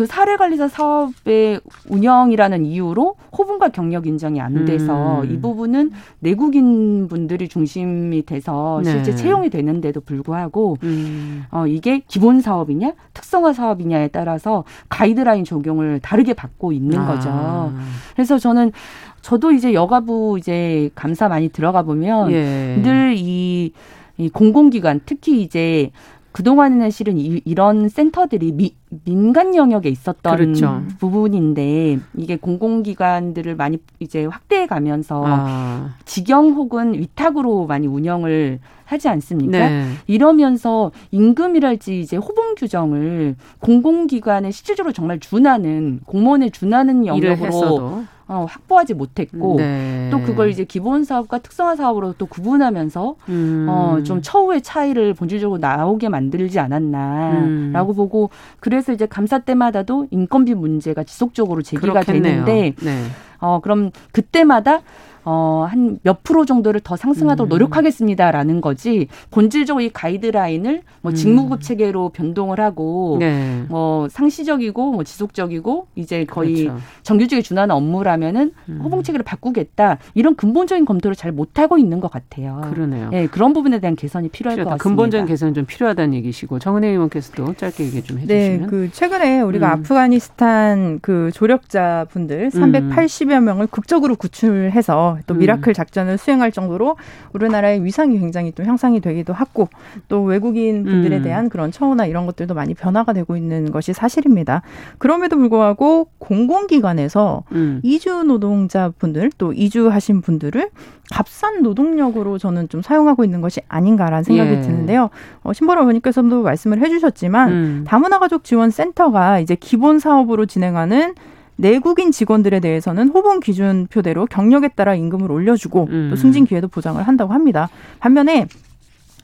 [0.00, 1.60] 그 사례 관리사 사업의
[1.90, 5.30] 운영이라는 이유로 호분과 경력 인정이 안 돼서 음.
[5.30, 8.92] 이 부분은 내국인 분들이 중심이 돼서 네.
[8.92, 11.44] 실제 채용이 되는데도 불구하고 음.
[11.50, 17.06] 어, 이게 기본 사업이냐 특성화 사업이냐에 따라서 가이드라인 적용을 다르게 받고 있는 아.
[17.06, 17.74] 거죠.
[18.14, 18.72] 그래서 저는
[19.20, 22.80] 저도 이제 여가부 이제 감사 많이 들어가 보면 예.
[22.82, 23.74] 늘이
[24.16, 25.90] 이 공공기관 특히 이제
[26.32, 30.82] 그동안에는 실은 이, 런 센터들이 미, 민간 영역에 있었던 그렇죠.
[30.98, 35.96] 부분인데 이게 공공기관들을 많이 이제 확대해 가면서 아.
[36.04, 39.58] 직영 혹은 위탁으로 많이 운영을 하지 않습니까?
[39.58, 39.86] 네.
[40.06, 49.56] 이러면서 임금이랄지 이제 호봉 규정을 공공기관에 실질적으로 정말 준하는 공무원에 준하는 영역으로 어, 확보하지 못했고
[49.56, 50.08] 네.
[50.12, 53.66] 또 그걸 이제 기본 사업과 특성화 사업으로 또 구분하면서 음.
[53.68, 57.96] 어, 좀 처우의 차이를 본질적으로 나오게 만들지 않았나라고 음.
[57.96, 62.44] 보고 그래서 이제 감사 때마다도 인건비 문제가 지속적으로 제기가 그렇겠네요.
[62.44, 63.02] 되는데 네.
[63.40, 64.82] 어, 그럼 그때마다
[65.24, 67.50] 어, 한 몇 프로 정도를 더 상승하도록 음.
[67.50, 71.14] 노력하겠습니다라는 거지 본질적으로 이 가이드라인을 뭐 음.
[71.14, 73.64] 직무급 체계로 변동을 하고 네.
[73.68, 76.80] 뭐 상시적이고 뭐 지속적이고 이제 거의 그렇죠.
[77.02, 78.80] 정규직에 준하는 업무라면은 음.
[78.82, 82.60] 호봉 체계를 바꾸겠다 이런 근본적인 검토를 잘 못하고 있는 것 같아요.
[82.72, 83.10] 그러네요.
[83.12, 84.70] 예, 그런 부분에 대한 개선이 필요할 필요하다.
[84.76, 84.82] 것 같습니다.
[84.88, 88.60] 근본적인 개선이 좀 필요하다는 얘기시고 정은혜 의원께서도 짧게 얘기 좀 네, 해주시면.
[88.60, 89.72] 네, 그 최근에 우리가 음.
[89.80, 95.38] 아프가니스탄 그 조력자 분들 380여 명을 극적으로 구출해서 또 음.
[95.38, 96.96] 미라클 작전을 수행할 정도로
[97.32, 99.68] 우리나라의 위상이 굉장히 또 향상이 되기도 하고
[100.08, 101.22] 또 외국인 분들에 음.
[101.22, 104.62] 대한 그런 처우나 이런 것들도 많이 변화가 되고 있는 것이 사실입니다.
[104.98, 107.80] 그럼에도 불구하고 공공기관에서 음.
[107.82, 110.70] 이주 노동자 분들 또 이주하신 분들을
[111.10, 114.60] 값싼 노동력으로 저는 좀 사용하고 있는 것이 아닌가라는 생각이 예.
[114.60, 115.10] 드는데요.
[115.42, 117.84] 어, 신보라 의원님께서도 말씀을 해주셨지만 음.
[117.86, 121.14] 다문화 가족 지원 센터가 이제 기본 사업으로 진행하는
[121.60, 126.08] 내국인 직원들에 대해서는 호봉 기준표대로 경력에 따라 임금을 올려주고 음.
[126.10, 127.68] 또 승진 기회도 보장을 한다고 합니다.
[127.98, 128.46] 반면에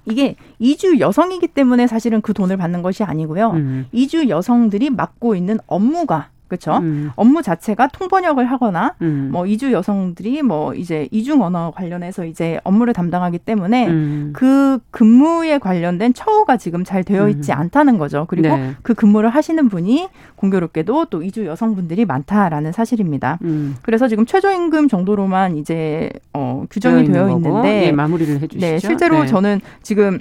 [0.04, 3.50] 이게 이주 여성이기 때문에 사실은 그 돈을 받는 것이 아니고요.
[3.52, 3.86] 음.
[3.90, 6.76] 이주 여성들이 맡고 있는 업무가 그렇죠.
[6.78, 7.10] 음.
[7.16, 9.30] 업무 자체가 통번역을 하거나 음.
[9.32, 14.32] 뭐 이주 여성들이 뭐 이제 이중 언어 관련해서 이제 업무를 담당하기 때문에 음.
[14.34, 17.58] 그 근무에 관련된 처우가 지금 잘 되어 있지 음.
[17.58, 18.26] 않다는 거죠.
[18.28, 18.74] 그리고 네.
[18.82, 23.38] 그 근무를 하시는 분이 공교롭게도 또 이주 여성분들이 많다라는 사실입니다.
[23.42, 23.76] 음.
[23.82, 28.66] 그래서 지금 최저임금 정도로만 이제 어 규정이 되어, 있는 있는데 네, 마무리를 해 주시죠.
[28.66, 29.26] 네, 실제로 네.
[29.26, 30.20] 저는 지금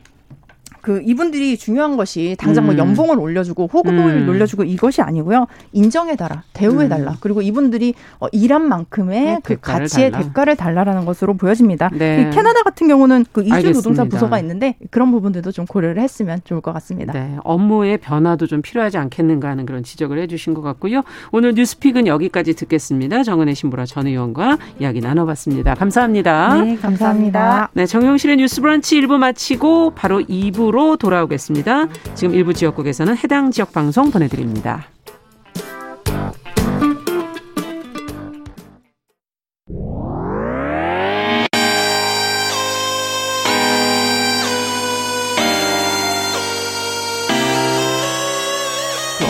[0.86, 2.78] 그 이분들이 중요한 것이 당장 뭐 음.
[2.78, 4.30] 연봉을 올려주고 호급을 음.
[4.30, 5.48] 올려주고 이것이 아니고요.
[5.72, 7.14] 인정해달라, 대우해달라.
[7.14, 7.18] 음.
[7.22, 10.24] 그리고 이분들이 어, 일한 만큼의 네, 그 가치의 달라.
[10.26, 11.90] 대가를 달라라는 것으로 보여집니다.
[11.92, 12.30] 네.
[12.32, 16.72] 캐나다 같은 경우는 그 이주 노동자 부서가 있는데 그런 부분들도 좀 고려를 했으면 좋을 것
[16.74, 17.14] 같습니다.
[17.14, 21.02] 네, 업무의 변화도 좀 필요하지 않겠는가 하는 그런 지적을 해주신 것 같고요.
[21.32, 23.24] 오늘 뉴스픽은 여기까지 듣겠습니다.
[23.24, 25.74] 정은혜 신부라 전 의원과 이야기 나눠봤습니다.
[25.74, 26.62] 감사합니다.
[26.62, 27.70] 네, 감사합니다.
[27.74, 31.88] 네, 정용실의 뉴스브런치 1부 마치고 바로 2부 2부로 돌아오겠습니다.
[32.14, 34.88] 지금 일부 지역국에서는 해당 지역 방송 보내드립니다.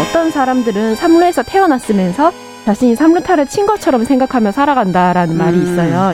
[0.02, 2.32] 어떤 사람들은 삼루에서 태어났으면서
[2.66, 5.38] 자신이 삼루타를 친 것처럼 생각하며 살아간다라는 음.
[5.38, 6.14] 말이 있어요.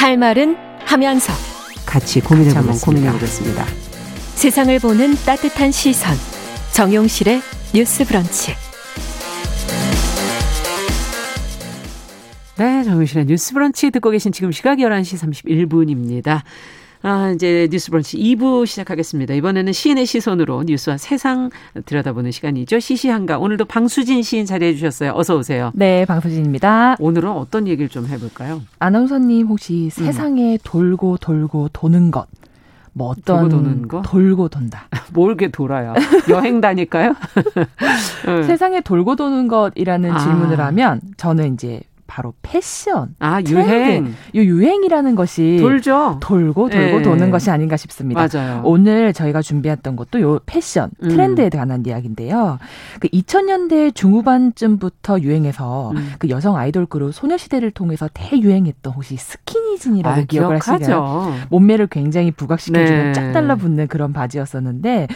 [0.00, 1.30] 할 말은 하면서
[1.84, 2.86] 같이 고민해보겠습니다.
[2.86, 3.66] 고민해보겠습니다.
[4.34, 6.16] 세상을 보는 따뜻한 시선
[6.72, 7.42] 정용실의
[7.74, 8.54] 뉴스 브런치
[12.56, 16.40] 네, 정용실의 뉴스 브런치 듣고 계신 지금 시각 11시 31분입니다.
[17.02, 19.32] 아, 이제 뉴스 브런치 2부 시작하겠습니다.
[19.34, 21.50] 이번에는 시인의 시선으로 뉴스와 세상
[21.86, 22.78] 들여다보는 시간이죠.
[22.78, 23.38] 시시한가.
[23.38, 25.12] 오늘도 방수진 시인 자리해 주셨어요.
[25.14, 25.70] 어서 오세요.
[25.74, 26.96] 네, 방수진입니다.
[27.00, 28.60] 오늘은 어떤 얘기를 좀 해볼까요?
[28.78, 29.90] 아나운서님 혹시 음.
[29.90, 32.26] 세상에 돌고 돌고 도는 것.
[32.92, 34.02] 뭐 어떤 돌고 도는 거?
[34.02, 34.88] 돌고 돈다.
[35.14, 35.94] 뭘게 돌아요?
[36.28, 37.14] 여행 다닐까요?
[38.26, 38.42] 네.
[38.42, 40.18] 세상에 돌고 도는 것이라는 아.
[40.18, 43.14] 질문을 하면 저는 이제 바로 패션.
[43.20, 44.14] 아, 유행.
[44.32, 46.18] 이 유행이라는 것이 돌죠.
[46.20, 47.02] 돌고 돌고 네.
[47.02, 48.26] 도는 것이 아닌가 싶습니다.
[48.26, 48.62] 맞아요.
[48.64, 51.08] 오늘 저희가 준비했던 것도 요 패션, 음.
[51.08, 51.50] 트렌드에 음.
[51.50, 52.58] 관한 이야기인데요.
[52.98, 56.14] 그 2000년대 중후반쯤부터 유행해서 음.
[56.18, 61.32] 그 여성 아이돌 그룹 소녀시대를 통해서 대유행했던 혹시 스키니진이라고 아, 기억을 하시나요?
[61.50, 63.12] 몸매를 굉장히 부각시켜주는 네.
[63.12, 65.06] 쫙 달라붙는 그런 바지였었는데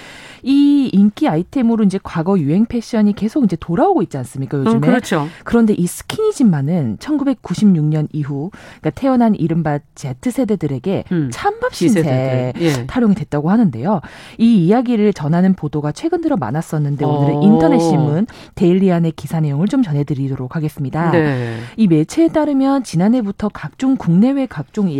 [0.44, 4.58] 이 인기 아이템으로 이제 과거 유행 패션이 계속 이제 돌아오고 있지 않습니까?
[4.58, 4.74] 요즘에.
[4.74, 5.26] 음, 그렇죠.
[5.44, 12.86] 그런데 이 스키니진만은 는 1996년 이후 그러니까 태어난 이른바 Z세대들에게 음, 찬밥 신세 예.
[12.86, 14.00] 타령이 됐다고 하는데요.
[14.38, 17.42] 이 이야기를 전하는 보도가 최근 들어 많았었는데 오늘은 어.
[17.42, 21.10] 인터넷 신문 데일리안의 기사 내용을 좀 전해드리도록 하겠습니다.
[21.10, 21.58] 네.
[21.76, 24.90] 이 매체에 따르면 지난해부터 각종 국내외 각종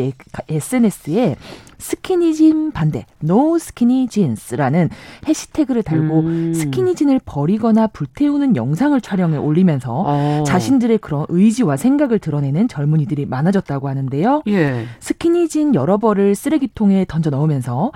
[0.49, 1.37] SNS에
[1.79, 4.91] 스키니진 반대, no skinny jeans라는
[5.27, 6.55] 해시태그를 달고 음.
[6.55, 10.45] 스키니진을 버리거나 불태우는 영상을 촬영해 올리면서 어.
[10.47, 14.43] 자신들의 그런 의지와 생각을 드러내는 젊은이들이 많아졌다고 하는데요.
[14.49, 14.87] 예.
[15.01, 17.93] 스키니진 여러 벌을 쓰레기통에 던져 넣으면서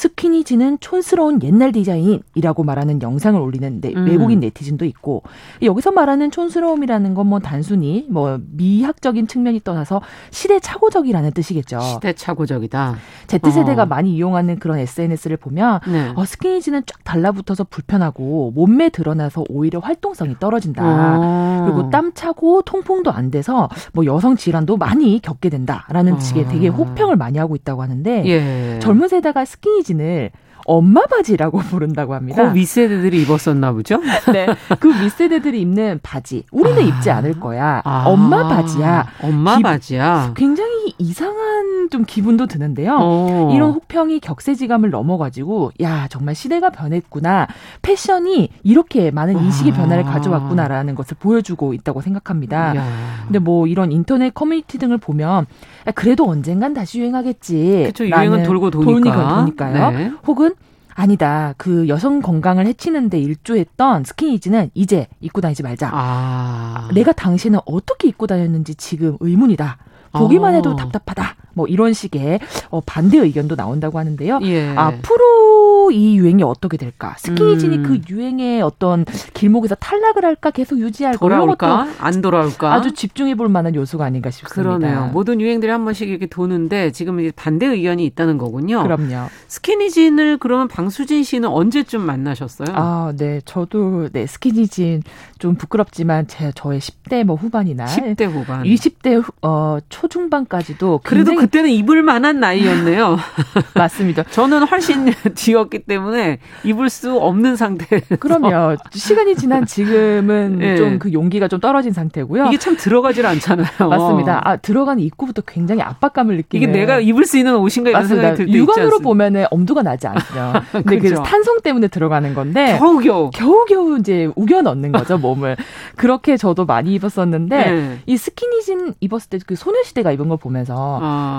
[0.00, 4.06] 스키니진은 촌스러운 옛날 디자인이라고 말하는 영상을 올리는 네, 음.
[4.06, 5.22] 외국인 네티즌도 있고
[5.62, 11.78] 여기서 말하는 촌스러움이라는 건 뭐 단순히 뭐 미학적인 측면이 떠나서 시대착오적이라는 뜻이겠죠.
[11.78, 12.96] 시대착오적이다.
[13.28, 13.86] Z세대가 어.
[13.86, 16.12] 많이 이용하는 그런 SNS를 보면 네.
[16.16, 20.82] 어, 스키니진은 쫙 달라붙어서 불편하고 몸매 드러나서 오히려 활동성이 떨어진다.
[20.84, 21.64] 어.
[21.66, 26.18] 그리고 땀 차고 통풍도 안 돼서 뭐 여성 질환도 많이 겪게 된다라는 어.
[26.18, 28.78] 식의 되게 혹평을 많이 하고 있다고 하는데 예.
[28.80, 30.30] 젊은 세대가 스키니진 을
[30.66, 32.50] 엄마 바지라고 부른다고 합니다.
[32.52, 34.00] 그 윗세대들이 입었었나 보죠?
[34.32, 34.46] 네.
[34.78, 36.44] 그 윗세대들이 입는 바지.
[36.52, 36.84] 우리는 아.
[36.84, 37.82] 입지 않을 거야.
[37.84, 38.04] 아.
[38.06, 39.06] 엄마 바지야.
[39.22, 40.32] 엄마 기, 바지야.
[40.36, 42.96] 굉장히 이상한 좀 기분도 드는데요.
[43.00, 43.50] 어.
[43.54, 47.46] 이런 혹평이 격세지감을 넘어가지고 야 정말 시대가 변했구나.
[47.82, 49.76] 패션이 이렇게 많은 인식의 아.
[49.76, 52.76] 변화를 가져왔구나라는 것을 보여주고 있다고 생각합니다.
[52.76, 52.84] 야.
[53.24, 55.46] 근데 뭐 이런 인터넷 커뮤니티 등을 보면
[55.94, 57.80] 그래도 언젠간 다시 유행하겠지.
[57.82, 58.06] 그렇죠.
[58.06, 59.36] 유행은 돌고 도니까.
[59.36, 59.90] 도니까요.
[59.90, 60.12] 네.
[60.26, 60.54] 혹은
[60.94, 61.54] 아니다.
[61.56, 65.90] 그 여성 건강을 해치는데 일조했던 스키니지는 이제 입고 다니지 말자.
[65.92, 66.88] 아.
[66.94, 69.78] 내가 당신은 어떻게 입고 다녔는지 지금 의문이다.
[70.12, 70.76] 보기만 해도 어.
[70.76, 71.36] 답답하다.
[71.54, 74.40] 뭐 이런 식의 어, 반대 의견도 나온다고 하는데요.
[74.42, 74.74] 예.
[74.76, 77.14] 앞으로 이 유행이 어떻게 될까?
[77.18, 77.82] 스키니진이 음.
[77.82, 80.50] 그 유행의 어떤 길목에서 탈락을 할까?
[80.50, 81.18] 계속 유지할까?
[81.18, 81.88] 돌아올까?
[81.98, 82.72] 안 돌아올까?
[82.72, 84.54] 아주 집중해 볼 만한 요소가 아닌가 싶습니다.
[84.78, 85.10] 그러네요.
[85.12, 88.82] 모든 유행들이 한 번씩 이렇게 도는데 지금 이제 반대 의견이 있다는 거군요.
[88.82, 89.28] 그럼요.
[89.48, 92.68] 스키니진을 그러면 방수진 씨는 언제쯤 만나셨어요?
[92.74, 93.40] 아, 네.
[93.44, 95.02] 저도 네, 스키니진
[95.38, 98.62] 좀 부끄럽지만 제 저의 10대 뭐 후반이나 10대 후반.
[98.64, 103.18] 20대 어 초중반까지도 그래도 그때는 입을 만한 나이였네요.
[103.74, 104.22] 맞습니다.
[104.30, 108.00] 저는 훨씬 되었기 때문에 입을 수 없는 상태.
[108.18, 108.76] 그럼요.
[108.92, 110.76] 시간이 지난 지금은 네.
[110.76, 112.46] 좀그 용기가 좀 떨어진 상태고요.
[112.46, 113.88] 이게 참 들어가질 않잖아요.
[113.88, 114.40] 맞습니다.
[114.48, 116.62] 아, 들어가는 입구부터 굉장히 압박감을 느끼는.
[116.68, 118.28] 이게 내가 입을 수 있는 옷인가 이런 맞습니다.
[118.28, 120.52] 생각이 들때 육안으로 보면은 엄두가 나지 않죠.
[120.72, 125.56] 근데 그 탄성 때문에 들어가는 건데 겨우겨우 겨우겨우 이제 우겨 넣는 거죠 몸을.
[125.96, 127.98] 그렇게 저도 많이 입었었는데 네.
[128.06, 131.29] 이 스키니진 입었을 때 그 소녀시대가 입은 걸 보면서 아,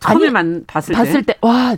[0.00, 1.76] 처음에 만 봤을, 봤을 때 와.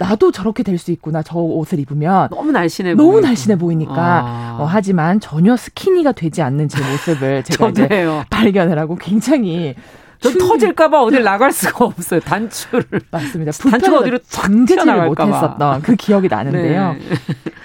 [0.00, 1.22] 나도 저렇게 될 수 있구나.
[1.24, 3.26] 저 옷을 입으면 너무 날씬해 너무 보이고.
[3.26, 3.94] 날씬해 보이니까.
[3.96, 4.56] 아.
[4.60, 7.88] 어, 하지만 전혀 스키니가 되지 않는 제 모습을 제가 이제
[8.30, 9.74] 발견을 하고 굉장히
[10.20, 12.20] 저 터질까봐 어딜 나갈 수가 없어요.
[12.20, 12.84] 단추를.
[13.10, 13.52] 맞습니다.
[13.52, 16.92] 단추가 어디로 잠그지를 못했었던 그 기억이 나는데요.
[16.94, 16.98] 네.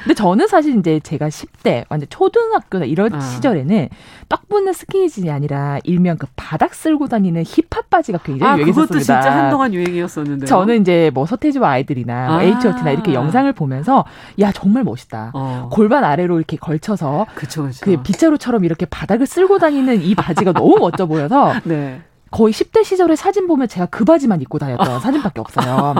[0.03, 3.19] 근데 저는 사실 이제 제가 10대, 완전 초등학교나 이런 아.
[3.21, 3.89] 시절에는
[4.27, 8.81] 떡 붙는 스키니진이 아니라 일명 그 바닥 쓸고 다니는 힙합 바지가 굉장히 아, 유행했었습니다.
[8.87, 10.45] 그것도 진짜 한동안 유행이었었는데.
[10.45, 12.43] 저는 이제 뭐 서태지와 아이들이나 뭐 아.
[12.43, 14.03] H.O.T나 이렇게 영상을 보면서
[14.39, 15.31] 야 정말 멋있다.
[15.33, 15.69] 어.
[15.71, 17.79] 골반 아래로 이렇게 걸쳐서 그쵸, 그쵸.
[17.83, 22.01] 그 빗자루처럼 이렇게 바닥을 쓸고 다니는 이 바지가 너무 멋져 보여서 네.
[22.33, 25.93] 거의 10대 시절의 사진 보면 제가 그 바지만 입고 다녔던 사진밖에 없어요.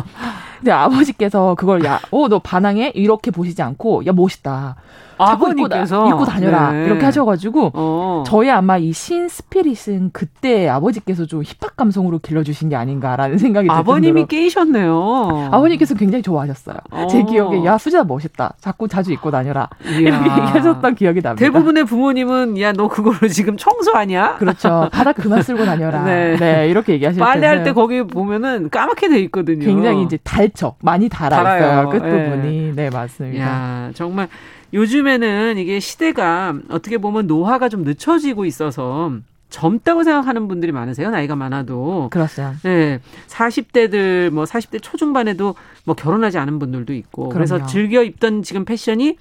[0.64, 2.94] 근데 아버지께서 그걸 야, 어, 너 반항해?
[2.96, 4.78] 이렇게 보시지 않고, 야, 멋있다.
[5.16, 6.86] 아버님께서 입고, 다녀라 네.
[6.86, 8.24] 이렇게 하셔가지고 어.
[8.26, 13.80] 저희 아마 이 신 스피릿은 그때 아버지께서 좀 힙합 감성으로 길러주신 게 아닌가라는 생각이 들어요.
[13.80, 15.50] 아버님이 깨이셨네요.
[15.52, 16.78] 아버님께서 굉장히 좋아하셨어요.
[16.92, 17.08] 어.
[17.08, 18.56] 제 기억에 야 수지다 멋있다.
[18.60, 20.00] 자꾸 자주 입고 다녀라 이야.
[20.00, 21.36] 이렇게 얘기하셨던 기억이 납니다.
[21.46, 24.38] 대부분의 부모님은 야 너 그걸로 지금 청소하냐?
[24.38, 24.90] 그렇죠.
[24.92, 26.04] 바닥 그만 쓸고 다녀라.
[26.06, 26.36] 네.
[26.38, 29.64] 네 이렇게 얘기하실 때 빨래할 때 거기 보면은 까맣게 돼 있거든요.
[29.66, 31.90] 굉장히 이제 달쳐 많이 달아 있어요.
[31.90, 32.74] 끝 부분이.
[32.74, 32.74] 네.
[32.76, 33.44] 네 맞습니다.
[33.44, 34.28] 야 정말.
[34.74, 39.12] 요즘에는 이게 시대가 어떻게 보면 노화가 좀 늦춰지고 있어서
[39.52, 41.12] 젊다고 생각하는 분들이 많으세요.
[41.12, 42.10] 나이가 많아도.
[42.12, 42.56] 그렇죠.
[42.64, 43.00] 네.
[43.28, 45.54] 40대들 뭐 40대 초중반에도
[45.86, 47.30] 뭐 결혼하지 않은 분들도 있고.
[47.30, 47.34] 그럼요.
[47.34, 49.18] 그래서 즐겨 입던 지금 패션이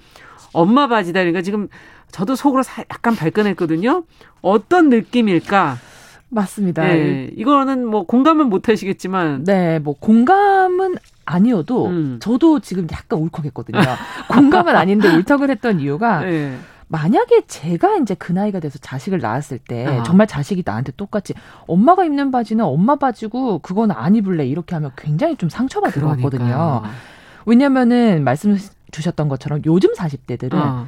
[0.53, 1.19] 엄마 바지다.
[1.19, 1.67] 그러니까 지금
[2.11, 4.03] 저도 속으로 약간 발끈했거든요.
[4.41, 5.77] 어떤 느낌일까?
[6.29, 6.81] 맞습니다.
[6.81, 7.29] 네.
[7.35, 9.43] 이거는 뭐 공감은 못 하시겠지만.
[9.43, 12.17] 네, 뭐 공감은 아니어도 음.
[12.21, 13.79] 저도 지금 약간 울컥했거든요.
[14.29, 16.57] 공감은 아닌데 울컥을 했던 이유가 네.
[16.87, 20.03] 만약에 제가 이제 그 나이가 돼서 자식을 낳았을 때 아.
[20.03, 21.33] 정말 자식이 나한테 똑같이
[21.65, 26.83] 엄마가 입는 바지는 엄마 바지고 그건 안 입을래 이렇게 하면 굉장히 좀 상처받을 것 같거든요.
[27.45, 28.57] 왜냐면은 말씀
[28.91, 30.87] 주셨던 것처럼 요즘 40대들은 아.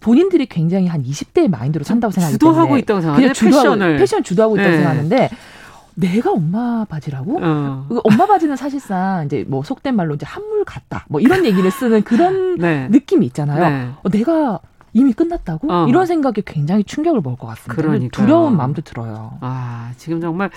[0.00, 3.32] 본인들이 굉장히 한 20대의 마인드로 산다고 생각하기 때문에 주도하고 있다고 생각해요.
[3.32, 4.76] 패션을 패션 주도하고 있다고 네.
[4.76, 5.30] 생각하는데
[5.96, 7.38] 내가 엄마 바지라고?
[7.42, 7.86] 어.
[7.88, 11.06] 그 엄마 바지는 사실상 이제 뭐 속된 말로 이제 한물 같다.
[11.08, 12.86] 뭐 이런 얘기를 쓰는 그런 네.
[12.90, 13.68] 느낌이 있잖아요.
[13.68, 13.90] 네.
[14.02, 14.60] 어, 내가
[14.92, 15.72] 이미 끝났다고?
[15.72, 15.86] 어.
[15.88, 17.74] 이런 생각에 굉장히 충격을 먹을 것 같습니다.
[17.74, 18.08] 그러니까요.
[18.10, 19.38] 두려운 마음도 들어요.
[19.40, 20.50] 아, 지금 정말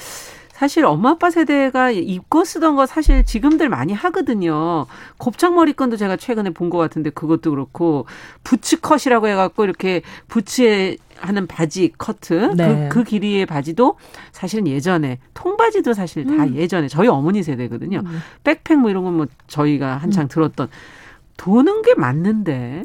[0.59, 4.87] 사실 엄마 아빠 세대가 입고 쓰던 거 사실 지금들 많이 하거든요.
[5.17, 8.05] 곱창 머리건도 제가 최근에 본 것 같은데 그것도 그렇고
[8.43, 12.89] 부츠컷이라고 해갖고 이렇게 부츠에 하는 바지 커트 네.
[12.89, 13.95] 그, 그 길이의 바지도
[14.33, 16.55] 사실은 예전에 통바지도 사실 다 음.
[16.57, 18.01] 예전에 저희 어머니 세대거든요.
[18.05, 18.19] 음.
[18.43, 20.27] 백팩 뭐 이런 건 뭐 저희가 한창 음.
[20.27, 20.67] 들었던
[21.37, 22.83] 도는 게 맞는데.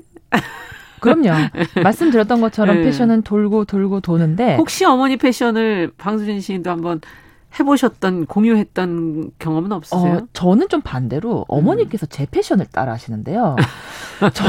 [1.01, 1.31] 그럼요.
[1.83, 2.83] 말씀드렸던 것처럼 네.
[2.85, 7.01] 패션은 돌고 돌고 도는데 혹시 어머니 패션을 방수진 씨도 한번
[7.59, 10.15] 해보셨던 공유했던 경험은 없으세요?
[10.15, 13.57] 어, 저는 좀 반대로 어머니께서 제 패션을 따라 하시는데요.
[14.33, 14.45] 저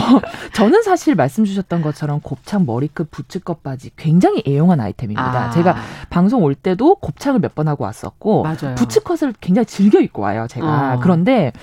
[0.54, 5.46] 저는 사실 말씀 주셨던 것처럼 곱창 머리끝 부츠컷 바지 굉장히 애용한 아이템입니다.
[5.46, 5.50] 아.
[5.52, 5.76] 제가
[6.10, 8.76] 방송 올 때도 곱창을 몇 번 하고 왔었고 맞아요.
[8.76, 10.46] 부츠컷을 굉장히 즐겨 입고 와요.
[10.50, 11.00] 제가 어.
[11.02, 11.54] 그런데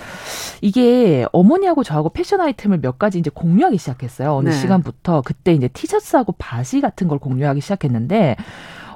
[0.62, 4.34] 이게 어머니하고 저하고 패션 아이템을 몇 가지 이제 공유하기 시작했어요.
[4.34, 4.54] 어느 네.
[4.54, 8.36] 시간부터 그때 이제 티셔츠하고 바지 같은 걸 공유하기 시작했는데.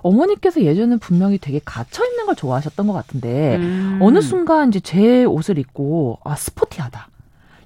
[0.07, 3.99] 어머니께서 예전엔 분명히 되게 갇혀 있는 걸 좋아하셨던 것 같은데 음.
[4.03, 7.09] 어느 순간 이제 제 옷을 입고 아 스포티하다.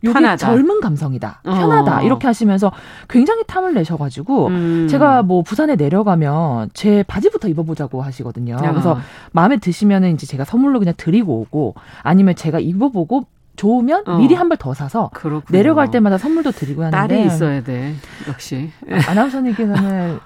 [0.02, 0.36] 요게 편하다.
[0.38, 1.42] 젊은 감성이다.
[1.44, 1.54] 어.
[1.54, 1.98] 편하다.
[1.98, 2.02] 어.
[2.02, 2.72] 이렇게 하시면서
[3.08, 4.88] 굉장히 탐을 내셔가지고 음.
[4.88, 8.54] 제가 뭐 부산에 내려가면 제 바지부터 입어보자고 하시거든요.
[8.54, 8.70] 야.
[8.70, 8.98] 그래서
[9.32, 13.24] 마음에 드시면은 이제 제가 선물로 그냥 드리고 오고 아니면 제가 입어보고
[13.56, 14.16] 좋으면 어.
[14.16, 15.44] 미리 한 벌 더 사서 그렇구나.
[15.58, 17.94] 내려갈 때마다 선물도 드리고 하는데 딸이 있어야 돼
[18.26, 18.70] 역시
[19.06, 20.18] 아나운서님께서는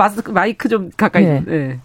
[0.00, 1.24] 마스크 마이크 좀 가까이.
[1.24, 1.44] 네.
[1.46, 1.80] 네.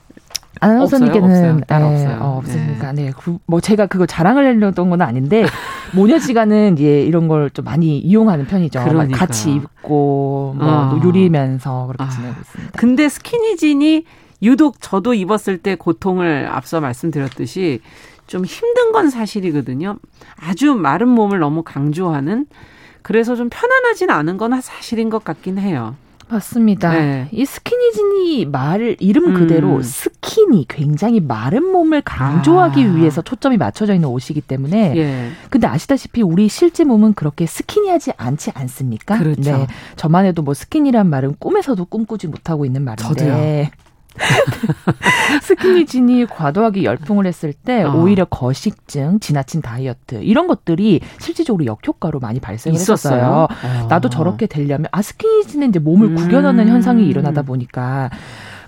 [0.62, 1.28] 아나운서님께는
[1.67, 2.17] 네, 없어요.
[2.21, 3.08] 어, 없으니까 네.
[3.08, 3.12] 네.
[3.17, 5.45] 그, 뭐 제가 그거 자랑을 하려던 건 아닌데
[5.93, 8.84] 모녀지간은 이제 이런 걸 좀 많이 이용하는 편이죠.
[8.86, 9.17] 그러니까요.
[9.19, 11.01] 같이 입고 뭐 어.
[11.04, 12.10] 요리면서 그렇게 아.
[12.10, 12.71] 지내고 있습니다.
[12.78, 14.06] 근데 스키니진이
[14.43, 17.82] 유독 저도 입었을 때 고통을 앞서 말씀드렸듯이
[18.28, 19.97] 좀 힘든 건 사실이거든요.
[20.39, 22.45] 아주 마른 몸을 너무 강조하는
[23.01, 25.95] 그래서 좀 편안하진 않은 건 사실인 것 같긴 해요.
[26.27, 26.91] 맞습니다.
[26.93, 27.27] 네.
[27.31, 29.81] 이 스키니진이 말 이름 그대로 음.
[29.81, 32.93] 스키니 굉장히 마른 몸을 강조하기 아.
[32.93, 35.29] 위해서 초점이 맞춰져 있는 옷이기 때문에 예.
[35.49, 39.17] 근데 아시다시피 우리 실제 몸은 그렇게 스키니하지 않지 않습니까?
[39.19, 39.41] 그렇죠.
[39.41, 39.67] 네.
[39.95, 43.84] 저만 해도 뭐 스키니란 말은 꿈에서도 꿈꾸지 못하고 있는 말인데 저도요.
[45.41, 47.93] 스키니진이 과도하게 열풍을 했을 때 어.
[47.93, 53.47] 오히려 거식증, 지나친 다이어트 이런 것들이 실질적으로 역효과로 많이 발생을 했었어요.
[53.49, 53.88] 어.
[53.88, 56.16] 나도 저렇게 되려면 아 스키니진은 이제 몸을 음.
[56.16, 58.09] 구겨넣는 현상이 일어나다 보니까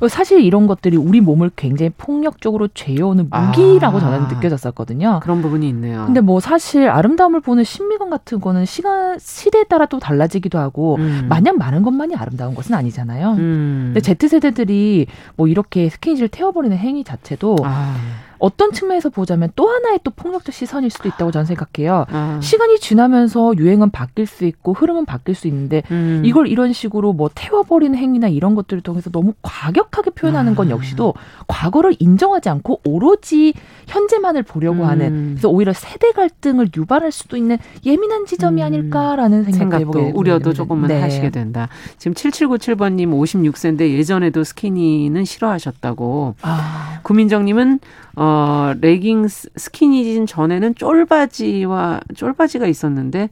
[0.09, 5.19] 사실 이런 것들이 우리 몸을 굉장히 폭력적으로 죄어오는 무기라고 아, 저는 느껴졌었거든요.
[5.23, 6.05] 그런 부분이 있네요.
[6.05, 11.25] 근데 뭐 사실 아름다움을 보는 신미감 같은 거는 시간 시대에 따라 또 달라지기도 하고 음.
[11.29, 13.31] 마냥 많은 것만이 아름다운 것은 아니잖아요.
[13.33, 13.91] 음.
[13.93, 17.95] 근데 Z 세대들이 뭐 이렇게 스키니를 태워버리는 행위 자체도 아.
[18.39, 22.05] 어떤 측면에서 보자면 또 하나의 또 폭력적 시선일 수도 있다고 저는 생각해요.
[22.09, 22.39] 아.
[22.41, 26.21] 시간이 지나면서 유행은 바뀔 수 있고 흐름은 바뀔 수 있는데 음.
[26.25, 30.69] 이걸 이런 식으로 뭐 태워버리는 행위나 이런 것들을 통해서 너무 과격하게 표현하는 건 아.
[30.71, 31.13] 역시도
[31.47, 33.53] 과거를 인정하지 않고 오로지
[33.87, 34.87] 현재만을 보려고 음.
[34.87, 38.65] 하는 그래서 오히려 세대 갈등을 유발할 수도 있는 예민한 지점이 음.
[38.65, 41.01] 아닐까라는 생각도, 생각도 우려도 조금은 네.
[41.01, 41.69] 하시게 된다.
[41.97, 46.35] 지금 7797번님 56세인데 예전에도 스키니는 싫어하셨다고.
[46.41, 46.99] 아.
[47.03, 47.79] 구민정님은
[48.17, 53.29] 어, 레깅스 스키니진 전에는 쫄바지와 쫄바지가 있었는데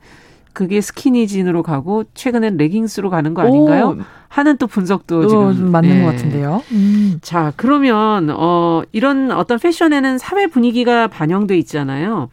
[0.56, 3.98] 그게 스키니진으로 가고 최근엔 레깅스로 가는 거 아닌가요?
[4.00, 4.04] 오.
[4.30, 6.04] 하는 또 분석도 어, 지금 맞는 네.
[6.04, 6.64] 것 같은데요.
[6.72, 7.20] 음.
[7.22, 12.30] 자 그러면 어 이런 어떤 패션에는 사회 분위기가 반영돼 있잖아요.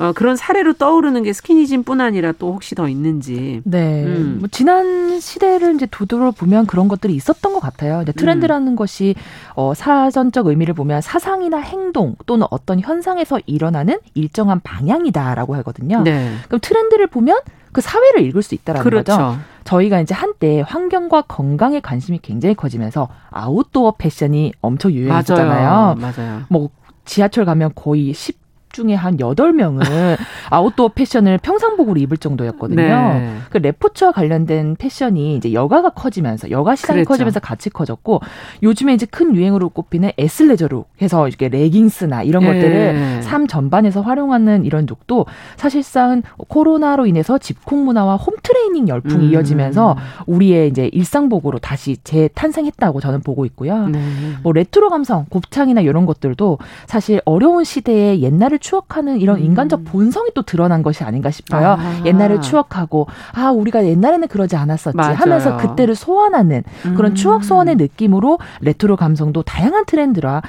[0.00, 3.60] 어, 그런 사례로 떠오르는 게 스키니진뿐 아니라 또 혹시 더 있는지.
[3.64, 4.02] 네.
[4.04, 4.38] 음.
[4.40, 8.00] 뭐 지난 시대를 이제 되돌아보면 그런 것들이 있었던 것 같아요.
[8.00, 8.76] 이제 트렌드라는 음.
[8.76, 9.14] 것이
[9.54, 16.00] 어, 사전적 의미를 보면 사상이나 행동 또는 어떤 현상에서 일어나는 일정한 방향이다라고 하거든요.
[16.02, 16.32] 네.
[16.46, 17.38] 그럼 트렌드를 보면
[17.72, 19.12] 그 사회를 읽을 수 있다라는 그렇죠.
[19.12, 19.38] 거죠.
[19.64, 25.96] 저희가 이제 한때 환경과 건강에 관심이 굉장히 커지면서 아웃도어 패션이 엄청 유행했잖아요.
[26.00, 26.12] 맞아요.
[26.16, 26.42] 맞아요.
[26.48, 26.70] 뭐
[27.04, 28.39] 지하철 가면 거의 10
[28.72, 29.80] 중에 한 여덟 명은
[30.50, 32.82] 아웃도어 패션을 평상복으로 입을 정도였거든요.
[32.82, 33.36] 네.
[33.50, 37.08] 그 레포츠와 관련된 패션이 이제 여가가 커지면서 여가 시장이 그랬죠.
[37.08, 38.20] 커지면서 같이 커졌고
[38.62, 42.52] 요즘에 이제 큰 유행으로 꼽히는 애슬레저룩 해서 이렇게 레깅스나 이런 네.
[42.52, 49.32] 것들을 삶 전반에서 활용하는 이런 룩도 사실상 코로나로 인해서 집콕 문화와 홈 트레이닝 열풍이 음.
[49.32, 49.96] 이어지면서
[50.26, 53.88] 우리의 이제 일상복으로 다시 재탄생했다고 저는 보고 있고요.
[53.88, 54.00] 네.
[54.42, 59.44] 뭐 레트로 감성, 곱창이나 이런 것들도 사실 어려운 시대의 옛날을 추억하는 이런 음.
[59.44, 61.76] 인간적 본성이 또 드러난 것이 아닌가 싶어요.
[61.78, 62.02] 아.
[62.04, 65.14] 옛날을 추억하고 아 우리가 옛날에는 그러지 않았었지 맞아요.
[65.16, 66.62] 하면서 그때를 소환하는
[66.96, 67.14] 그런 음.
[67.14, 70.42] 추억 소환의 느낌으로 레트로 감성도 다양한 트렌드로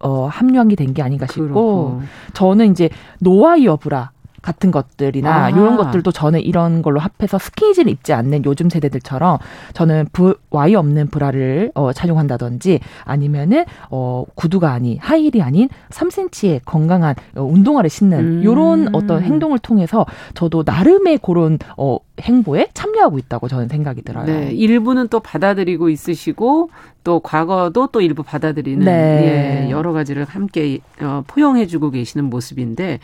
[0.00, 2.02] 어, 합류한 게 된 게 아닌가 싶고 그렇고.
[2.34, 2.88] 저는 이제
[3.18, 4.10] 노와이어 브라
[4.46, 5.50] 같은 것들이나 아.
[5.50, 9.38] 이런 것들도 저는 이런 걸로 합해서 스키니진을 입지 않는 요즘 세대들처럼
[9.72, 17.16] 저는 부, 와이어 없는 브라를 어, 착용한다든지 아니면은 어, 구두가 아닌 하이힐이 아닌 3cm의 건강한
[17.34, 18.42] 어, 운동화를 신는 음.
[18.42, 24.26] 이런 어떤 행동을 통해서 저도 나름의 그런 어, 행보에 참여하고 있다고 저는 생각이 들어요.
[24.26, 26.70] 네, 일부는 또 받아들이고 있으시고
[27.02, 29.66] 또 과거도 또 일부 받아들이는 네.
[29.66, 33.00] 예, 여러 가지를 함께 어, 포용해주고 계시는 모습인데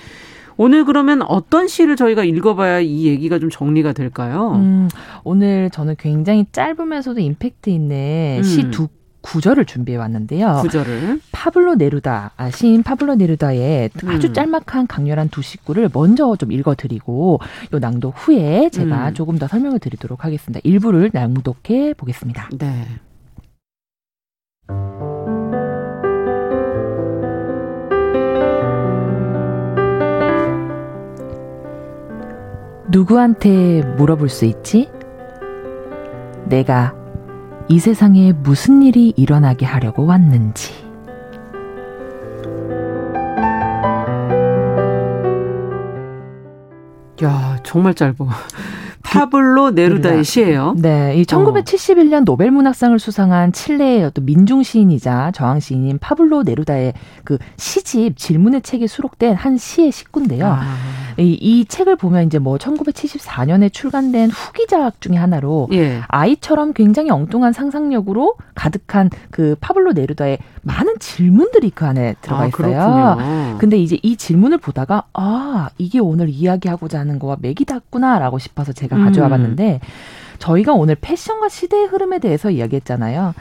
[0.57, 4.53] 오늘 그러면 어떤 시를 저희가 읽어봐야 이 얘기가 좀 정리가 될까요?
[4.57, 4.89] 음,
[5.25, 8.43] 오늘 저는 굉장히 짧으면서도 임팩트 있는 음.
[8.43, 8.89] 시두
[9.23, 10.59] 구절을 준비해 왔는데요.
[10.63, 14.33] 구절을 파블로 네루다 아, 시인 파블로 네루다의 아주 음.
[14.35, 17.41] 짤막한 강렬한 두 식구를 먼저 좀 읽어드리고
[17.73, 19.15] 요 낭독 후에 제가 음.
[19.15, 20.61] 조금 더 설명을 드리도록 하겠습니다.
[20.65, 22.51] 일부를 낭독해 보겠습니다.
[22.59, 22.87] 네.
[32.93, 34.91] 누구한테 물어볼 수 있지?
[36.45, 36.95] 내가
[37.69, 40.75] 이 세상에 무슨 일이 일어나게 하려고 왔는지.
[47.25, 48.15] 야, 정말 짧아.
[49.03, 50.75] 파블로 네루다의 시예요.
[50.79, 52.25] 네, 이 1971년 어.
[52.25, 56.95] 노벨 문학상을 수상한 칠레의 어떤 민중 시인이자 저항 시인인 파블로 네루다의
[57.25, 60.47] 그 시집 질문의 책에 수록된 한 시의 시구인데요.
[60.47, 60.63] 아.
[61.19, 66.01] 이, 이 책을 보면 이제 뭐 1974년에 출간된 후기작 중의 하나로 예.
[66.09, 72.81] 아이처럼 굉장히 엉뚱한 상상력으로 가득한 그 파블로 네루다의 많은 질문들이 그 안에 들어가 아, 있어요.
[72.81, 78.73] 아, 근데 이제 이 질문을 보다가 아 이게 오늘 이야기하고자 하는 거와 맥이 닿구나라고 싶어서
[78.73, 79.31] 제가 가져와 음.
[79.31, 79.81] 봤는데
[80.39, 83.35] 저희가 오늘 패션과 시대의 흐름에 대해서 이야기했잖아요.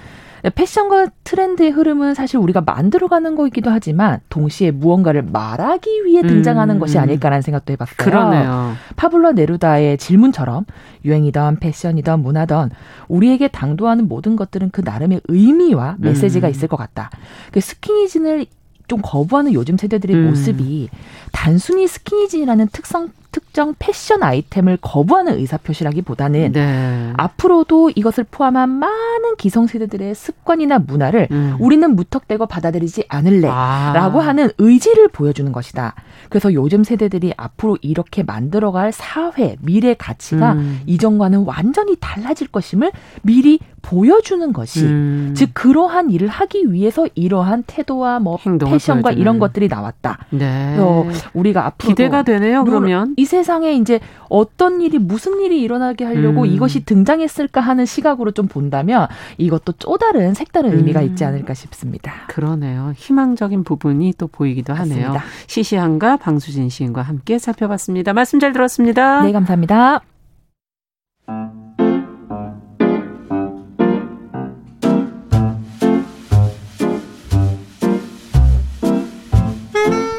[0.56, 6.80] 패션과 트렌드의 흐름은 사실 우리가 만들어가는 거이기도 하지만 동시에 무언가를 말하기 위해 등장하는 음.
[6.80, 7.96] 것이 아닐까라는 생각도 해봤어요.
[7.98, 8.74] 그러네요.
[8.96, 10.66] 파블로 네루다의 질문처럼
[11.06, 12.72] 유행이던 패션이던 문화던
[13.08, 16.52] 우리에게 당도하는 모든 것들은 그 나름의 의미와 메시지가 음.
[16.52, 17.12] 있을 것 같다.
[17.52, 18.48] 그 스키니진을
[18.88, 20.30] 좀 거부하는 요즘 세대들의 음.
[20.30, 20.90] 모습이
[21.32, 27.14] 단순히 스키니진이라는 특성 특정 패션 아이템을 거부하는 의사표시라기보다는 네.
[27.18, 31.56] 앞으로도 이것을 포함한 많은 기성세대들의 습관이나 문화를 음.
[31.60, 34.26] 우리는 무턱대고 받아들이지 않을래라고 아.
[34.26, 35.96] 하는 의지를 보여주는 것이다.
[36.30, 40.82] 그래서 요즘 세대들이 앞으로 이렇게 만들어갈 사회, 미래 가치가 음.
[40.86, 45.34] 이전과는 완전히 달라질 것임을 미리 보여주는 것이 음.
[45.36, 49.22] 즉 그러한 일을 하기 위해서 이러한 태도와 뭐 패션과 보여주는.
[49.22, 50.20] 이런 것들이 나왔다.
[50.30, 50.76] 네.
[50.76, 52.64] 그래서 우리가 앞으로 기대가 되네요.
[52.64, 56.46] 그러면 이 세상에 이제 어떤 일이 무슨 일이 일어나게 하려고 음.
[56.46, 59.08] 이것이 등장했을까 하는 시각으로 좀 본다면
[59.38, 61.06] 이것도 또 다른 색다른 의미가 음.
[61.06, 62.14] 있지 않을까 싶습니다.
[62.28, 62.94] 그러네요.
[62.96, 65.10] 희망적인 부분이 또 보이기도 하네요.
[65.10, 65.24] 맞습니다.
[65.48, 68.14] 시시한가 방수진 시인과 함께 살펴봤습니다.
[68.14, 69.24] 말씀 잘 들었습니다.
[69.24, 70.02] 네, 감사합니다.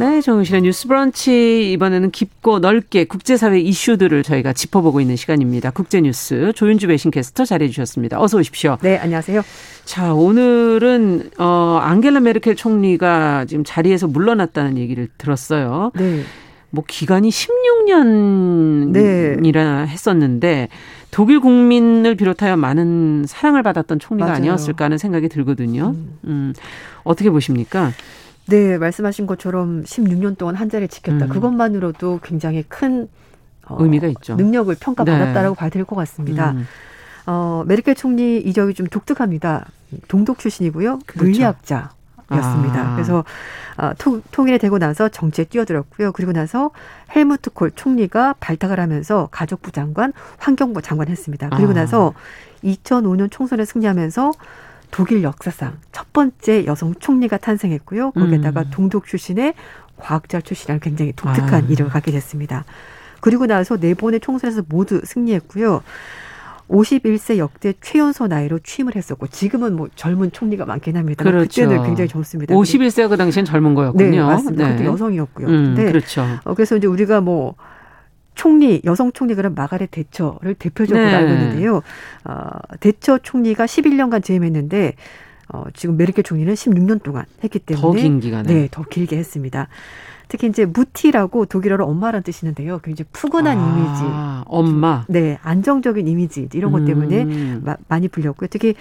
[0.00, 5.70] 네, 정우실의 뉴스 브런치 이번에는 깊고 넓게 국제사회 이슈들을 저희가 짚어보고 있는 시간입니다.
[5.72, 8.18] 국제뉴스 조윤주 외신캐스터 자리해 주셨습니다.
[8.18, 8.78] 어서 오십시오.
[8.80, 9.42] 네, 안녕하세요.
[9.84, 15.92] 자, 오늘은 어 앙겔라 메르켈 총리가 지금 자리에서 물러났다는 얘기를 들었어요.
[15.94, 16.22] 네.
[16.70, 19.86] 뭐 기간이 16년이라 네.
[19.86, 20.68] 했었는데
[21.10, 24.38] 독일 국민을 비롯하여 많은 사랑을 받았던 총리가 맞아요.
[24.38, 25.88] 아니었을까 하는 생각이 들거든요.
[25.94, 26.18] 음.
[26.24, 26.54] 음.
[27.04, 27.92] 어떻게 보십니까?
[28.50, 31.26] 네, 말씀하신 것처럼 16년 동안 한 자리를 지켰다.
[31.26, 31.28] 음.
[31.30, 33.08] 그것만으로도 굉장히 큰
[33.66, 34.34] 어, 의미가 있죠.
[34.36, 35.58] 능력을 평가받았다라고 네.
[35.58, 36.50] 봐야 될 것 같습니다.
[36.52, 36.66] 음.
[37.26, 39.66] 어, 메르켈 총리 이적이 좀 독특합니다.
[40.08, 40.98] 동독 출신이고요.
[41.06, 41.24] 그렇죠.
[41.24, 41.90] 물리학자.
[42.32, 42.90] 였습니다.
[42.90, 42.94] 아.
[42.94, 43.24] 그래서
[43.76, 46.12] 어, 통, 통일이 되고 나서 정치에 뛰어들었고요.
[46.12, 46.70] 그리고 나서
[47.14, 51.48] 헬무트 콜 총리가 발탁을 하면서 가족부 장관, 환경부 장관 했습니다.
[51.50, 51.74] 그리고 아.
[51.74, 52.14] 나서
[52.62, 54.32] 2005년 총선에 승리하면서
[54.90, 58.12] 독일 역사상 첫 번째 여성 총리가 탄생했고요.
[58.12, 58.66] 거기에다가 음.
[58.70, 59.54] 동독 출신의
[59.96, 61.66] 과학자 출신이라는 굉장히 독특한 아.
[61.68, 62.64] 이름을 갖게 됐습니다.
[63.20, 65.82] 그리고 나서 네 번의 총선에서 모두 승리했고요.
[66.70, 71.24] 51세 역대 최연소 나이로 취임을 했었고 지금은 뭐 젊은 총리가 많긴 합니다.
[71.24, 71.48] 그렇죠.
[71.48, 72.54] 그때는 굉장히 젊습니다.
[72.54, 74.10] 51세가 그 당시엔 젊은 거였군요.
[74.10, 74.68] 네, 맞습니다.
[74.68, 74.76] 네.
[74.76, 75.46] 그때 여성이었고요.
[75.48, 75.86] 음, 네.
[75.86, 76.24] 그렇죠.
[76.44, 77.56] 어, 그래서 이제 우리가 뭐
[78.40, 81.14] 총리 여성 총리 그런 마가렛 대처를 대표적으로 네.
[81.14, 81.82] 알고 있는데요.
[82.24, 82.46] 어,
[82.80, 84.94] 대처 총리가 11년간 재임했는데
[85.52, 89.68] 어, 지금 메르켈 총리는 16년 동안 했기 때문에 더 긴 기간에 네, 더 길게 했습니다.
[90.28, 92.78] 특히 이제 무티라고 독일어로 엄마라는 뜻이는데요.
[92.82, 94.04] 굉장히 푸근한 아, 이미지.
[94.46, 95.04] 엄마.
[95.10, 97.60] 네, 안정적인 이미지 이런 것 때문에 음.
[97.62, 98.48] 마, 많이 불렸고요.
[98.50, 98.74] 특히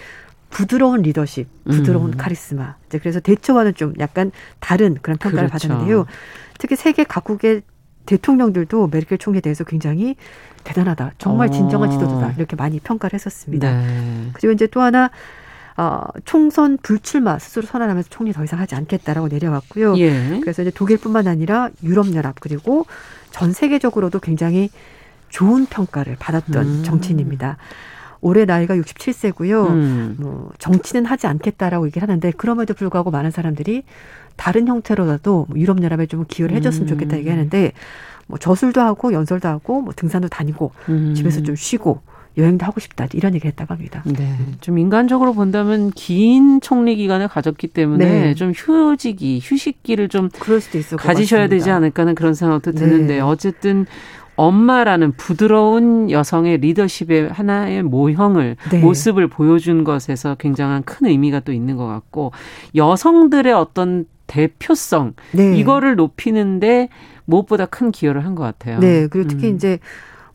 [0.51, 2.17] 부드러운 리더십, 부드러운 음.
[2.17, 2.75] 카리스마.
[2.87, 4.31] 이제 그래서 대처와는 좀 약간
[4.61, 5.67] 다른 그런 평가를 그렇죠.
[5.67, 6.05] 받았는데요.
[6.59, 7.63] 특히 세계 각국의
[8.09, 10.15] 대통령들도 메르켈 총리에 대해서 굉장히
[10.63, 11.13] 대단하다.
[11.19, 11.91] 정말 진정한 어.
[11.91, 12.33] 지도자다.
[12.37, 13.71] 이렇게 많이 평가를 했었습니다.
[13.71, 14.29] 네.
[14.33, 15.11] 그리고 이제 또 하나
[15.77, 19.97] 어, 총선 불출마 스스로 선언하면서 총리 더 이상 하지 않겠다라고 내려왔고요.
[19.99, 20.39] 예.
[20.41, 22.85] 그래서 이제 독일뿐만 아니라 유럽연합 그리고
[23.29, 24.69] 전 세계적으로도 굉장히
[25.29, 26.83] 좋은 평가를 받았던 음.
[26.83, 27.57] 정치인입니다.
[28.21, 29.67] 올해 나이가 67세고요.
[29.69, 30.15] 음.
[30.19, 33.83] 뭐 정치는 하지 않겠다라고 얘기를 하는데 그럼에도 불구하고 많은 사람들이
[34.39, 36.87] 다른 형태로라도 뭐 유럽연합에 좀 기여를 해줬으면 음.
[36.87, 37.73] 좋겠다 얘기하는데
[38.25, 41.13] 뭐 저술도 하고 연설도 하고 뭐 등산도 다니고 음.
[41.13, 41.99] 집에서 좀 쉬고
[42.37, 44.01] 여행도 하고 싶다 이런 얘기를 했다고 합니다.
[44.05, 48.33] 네, 좀 인간적으로 본다면 긴 총리 기간을 가졌기 때문에 네.
[48.33, 53.19] 좀 휴직이 휴식기를 좀 그럴 수도 있을 가지셔야 되지 않을까 하는 그런 생각도 드는데 네.
[53.19, 53.87] 어쨌든
[54.37, 58.79] 엄마라는 부드러운 여성의 리더십의 하나의 모형을 네.
[58.79, 62.31] 모습을 보여준 것에서 굉장한 큰 의미가 또 있는 것 같고
[62.73, 65.57] 여성들의 어떤 대표성 네.
[65.57, 66.87] 이거를 높이는데
[67.25, 68.79] 무엇보다 큰 기여를 한 것 같아요.
[68.79, 69.55] 네, 그리고 특히 음.
[69.55, 69.79] 이제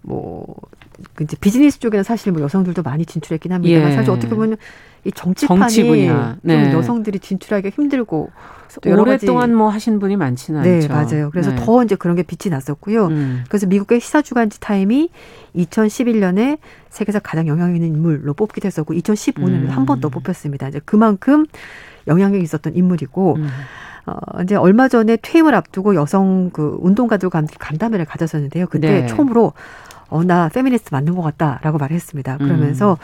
[0.02, 3.94] 뭐그 이제 비즈니스 쪽에는 사실 뭐 여성들도 많이 진출했긴 합니다만 예.
[3.94, 4.56] 사실 어떻게 보면
[5.04, 6.36] 이 정치판이 정치 분야.
[6.42, 6.64] 네.
[6.70, 8.30] 좀 여성들이 진출하기가 힘들고
[8.86, 10.88] 오랫동안 뭐 하신 분이 많지는 네, 않죠.
[10.88, 11.30] 네, 맞아요.
[11.30, 11.56] 그래서 네.
[11.64, 13.06] 더 이제 그런 게 빛이 났었고요.
[13.06, 13.44] 음.
[13.48, 15.10] 그래서 미국의 시사 주간지 타임이
[15.56, 16.58] 2011년에
[16.90, 19.68] 세계에서 가장 영향력 있는 인물로 뽑기도 했었고 2015년에 음.
[19.70, 20.68] 한번 더 뽑혔습니다.
[20.68, 21.44] 이제 그만큼
[22.06, 23.48] 영향력이 있었던 인물이고 음.
[24.06, 28.66] 어, 이제 얼마 전에 퇴임을 앞두고 여성 그 운동가들과 함께 간담회를 가졌었는데요.
[28.66, 29.06] 그때 네.
[29.06, 29.52] 처음으로
[30.08, 32.38] 어, 나 페미니스트 맞는 것 같다라고 말했습니다.
[32.38, 32.96] 그러면서 음.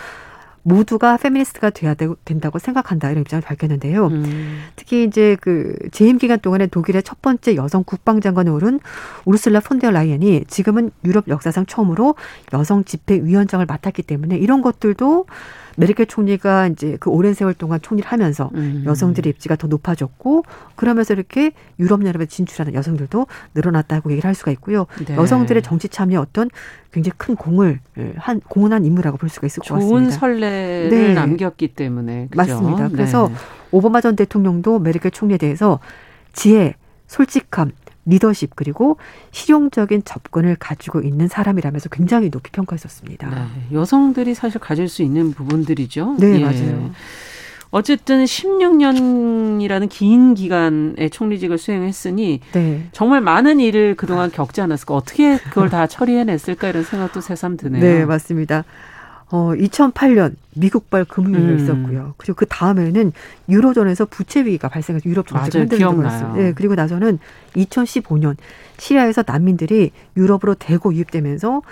[0.62, 4.09] 모두가 페미니스트가 돼야 되, 된다고 생각한다 이런 입장을 밝혔는데요.
[4.09, 4.61] 음.
[4.76, 8.78] 특히 이제 그 재임 기간 동안에 독일의 첫 번째 여성 국방장관에 오른
[9.24, 12.14] 우르슬라 폰데어 라이엔이 지금은 유럽 역사상 처음으로
[12.53, 15.26] 여성 집회위원장을 맡았기 때문에 이런 것들도
[15.77, 18.85] 메르켈 총리가 이제 그 오랜 세월 동안 총리를 하면서 음.
[18.87, 20.45] 여성들의 입지가 더 높아졌고
[20.77, 24.87] 그러면서 이렇게 유럽 연합에 진출하는 여성들도 늘어났다고 얘기를 할 수가 있고요.
[25.07, 25.16] 네.
[25.16, 26.51] 여성들의 정치 참여 어떤
[26.93, 27.81] 굉장히 큰 공을
[28.16, 29.89] 한 공헌한 인물이라고 볼 수가 있을 것 같습니다.
[29.89, 31.14] 좋은 선례를 네.
[31.14, 32.37] 남겼기 때문에 그죠?
[32.37, 32.89] 맞습니다.
[32.89, 33.35] 그래서 네.
[33.71, 35.79] 오바마 전 대통령도 메르켈 총리에 대해서
[36.33, 36.75] 지혜,
[37.07, 37.73] 솔직함,
[38.07, 38.96] 리더십 그리고
[39.30, 43.28] 실용적인 접근을 가지고 있는 사람이라면서 굉장히 높이 평가했었습니다.
[43.28, 46.16] 네, 여성들이 사실 가질 수 있는 부분들이죠.
[46.18, 46.44] 네, 예.
[46.44, 46.90] 맞아요.
[47.72, 52.88] 어쨌든 16년이라는 긴 기간의 총리직을 수행했으니 네.
[52.90, 57.80] 정말 많은 일을 그동안 겪지 않았을까 어떻게 그걸 다 처리해냈을까 이런 생각도 새삼 드네요.
[57.80, 58.64] 네, 맞습니다.
[59.33, 61.59] 어, 2008년 미국발 금융위기가 음.
[61.59, 62.14] 있었고요.
[62.16, 63.12] 그리고 그 다음에는
[63.49, 66.35] 유로존에서 부채 위기가 발생해서 유럽 흔들는 거였어요.
[66.35, 67.18] 네, 그리고 나서는
[67.55, 68.37] 2015년
[68.78, 71.62] 시리아에서 난민들이 유럽으로 대거 유입되면서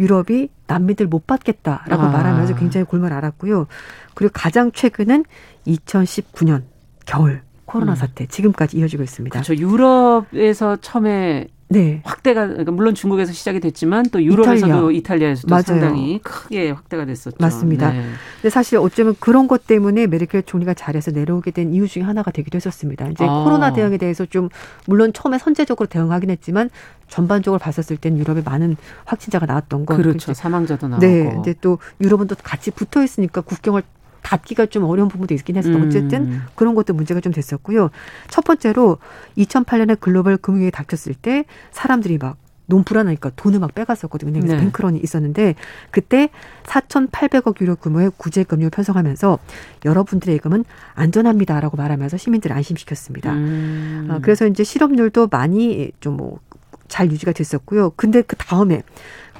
[0.00, 2.08] 유럽이 난민들 못 받겠다라고 아.
[2.08, 3.66] 말하면서 굉장히 골을 앓았고요.
[4.14, 5.24] 그리고 가장 최근은
[5.66, 6.62] 2019년
[7.04, 7.96] 겨울 코로나 음.
[7.96, 9.38] 사태 지금까지 이어지고 있습니다.
[9.40, 9.54] 그렇죠.
[9.54, 12.00] 유럽에서 처음에 네.
[12.04, 15.30] 확대가 그러니까 물론 중국에서 시작이 됐지만 또 유럽에서도 이탈리아.
[15.30, 15.62] 에서도 맞아요.
[15.62, 17.36] 상당히 크게 확대가 됐었죠.
[17.40, 17.90] 맞습니다.
[17.90, 18.02] 네.
[18.36, 22.56] 근데 사실 어쩌면 그런 것 때문에 메르켈 총리가 자리에서 내려오게 된 이유 중에 하나가 되기도
[22.56, 23.08] 했었습니다.
[23.08, 23.42] 이제 아.
[23.44, 24.48] 코로나 대응에 대해서 좀
[24.86, 26.70] 물론 처음에 선제적으로 대응하긴 했지만
[27.08, 30.34] 전반적으로 봤었을 때는 유럽에 많은 확진자가 나왔던 건 그렇죠.
[30.34, 31.04] 사망자도 나오고.
[31.04, 31.24] 네.
[31.24, 33.82] 근데 또 유럽은 또 같이 붙어 있으니까 국경을
[34.26, 35.68] 닫기가 좀 어려운 부분도 있긴 했어.
[35.70, 35.86] 음.
[35.86, 37.90] 어쨌든 그런 것도 문제가 좀 됐었고요.
[38.28, 38.98] 첫 번째로
[39.38, 42.36] 2008년에 글로벌 금융위기 닥쳤을 때 사람들이 막
[42.68, 44.30] 너무 불안하니까 돈을 막 빼갔었거든요.
[44.30, 44.60] 은행에서 네.
[44.60, 45.54] 뱅크런이 있었는데
[45.92, 46.30] 그때
[46.64, 49.38] 4,800억 유로 규모의 구제 금융을 편성하면서
[49.84, 50.64] 여러분들의 예금은
[50.94, 53.32] 안전합니다라고 말하면서 시민들을 안심시켰습니다.
[53.32, 54.08] 음.
[54.10, 56.40] 아, 그래서 이제 실업률도 많이 좀 뭐
[56.88, 57.90] 잘 유지가 됐었고요.
[57.96, 58.82] 근데 그 다음에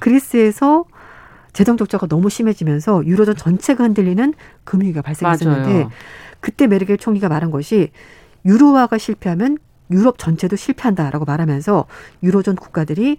[0.01, 0.85] 그리스에서
[1.57, 4.35] 재정 적자가 너무 심해지면서 유로존 전체가 흔들리는
[4.65, 5.91] 금융위기가 발생했었는데 맞아요.
[6.41, 7.93] 그때 메르켈 총리가 말한 것이
[8.45, 9.57] 유로화가 실패하면
[9.91, 11.87] 유럽 전체도 실패한다라고 말하면서
[12.23, 13.19] 유로존 국가들이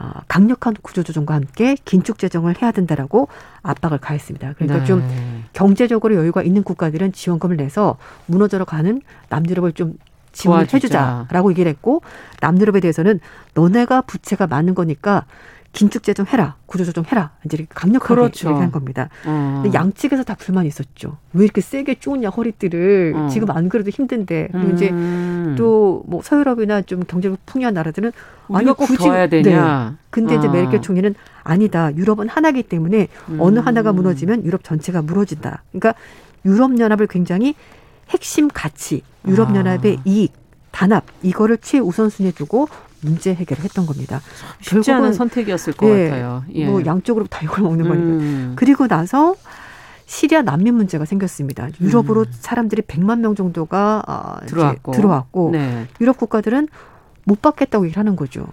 [0.00, 3.28] 어, 강력한 구조조정과 함께 긴축 재정을 해야 된다라고
[3.62, 4.54] 압박을 가했습니다.
[4.54, 4.84] 그러니까 네.
[4.86, 9.98] 좀 경제적으로 여유가 있는 국가들은 지원금을 내서 무너져 가는 남유럽을 좀
[10.32, 12.00] 지원을 해주자라고 얘기를 했고
[12.40, 13.20] 남유럽에 대해서는
[13.52, 15.26] 너네가 부채가 많은 거니까
[15.74, 18.48] 긴축 재정해라, 구조조정 해라 이제 이렇게 강력하게 그렇죠.
[18.48, 19.10] 얘기한 겁니다.
[19.26, 19.60] 어.
[19.62, 21.18] 근데 양측에서 다 불만이 있었죠.
[21.34, 23.28] 왜 이렇게 세게 쪼냐 허리띠를 어.
[23.28, 24.74] 지금 안 그래도 힘든데 그리고 음.
[24.74, 24.88] 이제
[25.58, 28.12] 또 뭐 서유럽이나 좀 경제력 풍요한 나라들은
[28.52, 29.90] 아니 굳이 해야 되냐.
[29.90, 29.96] 네.
[30.10, 30.38] 근데 어.
[30.38, 31.94] 이제 메르켈 총리는 아니다.
[31.94, 33.38] 유럽은 하나기 때문에 음.
[33.40, 35.62] 어느 하나가 무너지면 유럽 전체가 무너진다.
[35.70, 35.94] 그러니까
[36.44, 37.54] 유럽 연합을 굉장히
[38.10, 40.02] 핵심 가치, 유럽 연합의 아.
[40.04, 40.32] 이익,
[40.70, 42.68] 단합 이거를 최우선순위에 두고
[43.04, 44.20] 문제 해결을 했던 겁니다.
[44.60, 46.44] 쉽지 않은 선택이었을 것 네, 같아요.
[46.54, 46.66] 예.
[46.66, 48.06] 뭐 양쪽으로 다 이걸 먹는 거니까.
[48.06, 48.52] 음.
[48.56, 49.34] 그리고 나서
[50.06, 51.68] 시리아 난민 문제가 생겼습니다.
[51.80, 52.26] 유럽으로 음.
[52.30, 55.86] 사람들이 100만 명 정도가 어, 들어왔고, 들어왔고 네.
[56.00, 56.68] 유럽 국가들은
[57.24, 58.46] 못 받겠다고 얘기를 하는 거죠.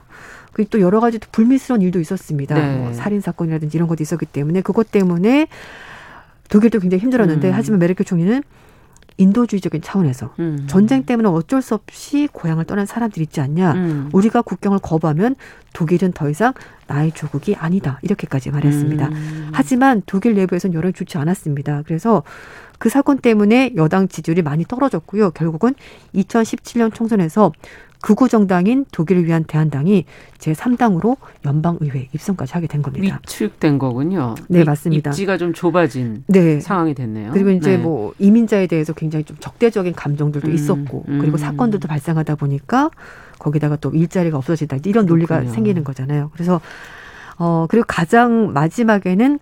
[0.53, 2.55] 그리고 또 여러 가지 불미스러운 일도 있었습니다.
[2.55, 2.77] 네.
[2.77, 5.47] 뭐 살인 사건이라든지 이런 것도 있었기 때문에 그것 때문에
[6.49, 7.53] 독일도 굉장히 힘들었는데 음.
[7.53, 8.43] 하지만 메르켈 총리는
[9.17, 10.65] 인도주의적인 차원에서 음.
[10.67, 13.73] 전쟁 때문에 어쩔 수 없이 고향을 떠난 사람들이 있지 않냐.
[13.73, 14.09] 음.
[14.13, 15.35] 우리가 국경을 거부하면
[15.73, 16.53] 독일은 더 이상
[16.87, 17.99] 나의 조국이 아니다.
[18.01, 19.07] 이렇게까지 말했습니다.
[19.07, 19.49] 음.
[19.53, 21.83] 하지만 독일 내부에서는 여론이 좋지 않았습니다.
[21.85, 22.23] 그래서
[22.79, 25.31] 그 사건 때문에 여당 지지율이 많이 떨어졌고요.
[25.31, 25.75] 결국은
[26.15, 27.51] 2017년 총선에서
[28.01, 30.05] 극우 정당인 독일을 위한 대한당이
[30.39, 33.19] 제3당으로 연방의회 입성까지 하게 된 겁니다.
[33.23, 34.35] 위축된 거군요.
[34.49, 35.11] 네, 맞습니다.
[35.11, 36.59] 입지가 좀 좁아진 네.
[36.59, 37.31] 상황이 됐네요.
[37.31, 37.77] 그리고 이제 네.
[37.77, 41.19] 뭐 이민자에 대해서 굉장히 좀 적대적인 감정들도 음, 있었고 음.
[41.19, 42.89] 그리고 사건들도 발생하다 보니까
[43.37, 45.53] 거기다가 또 일자리가 없어진다 이런 논리가 그렇군요.
[45.53, 46.31] 생기는 거잖아요.
[46.33, 46.59] 그래서
[47.37, 49.39] 어 그리고 가장 마지막에는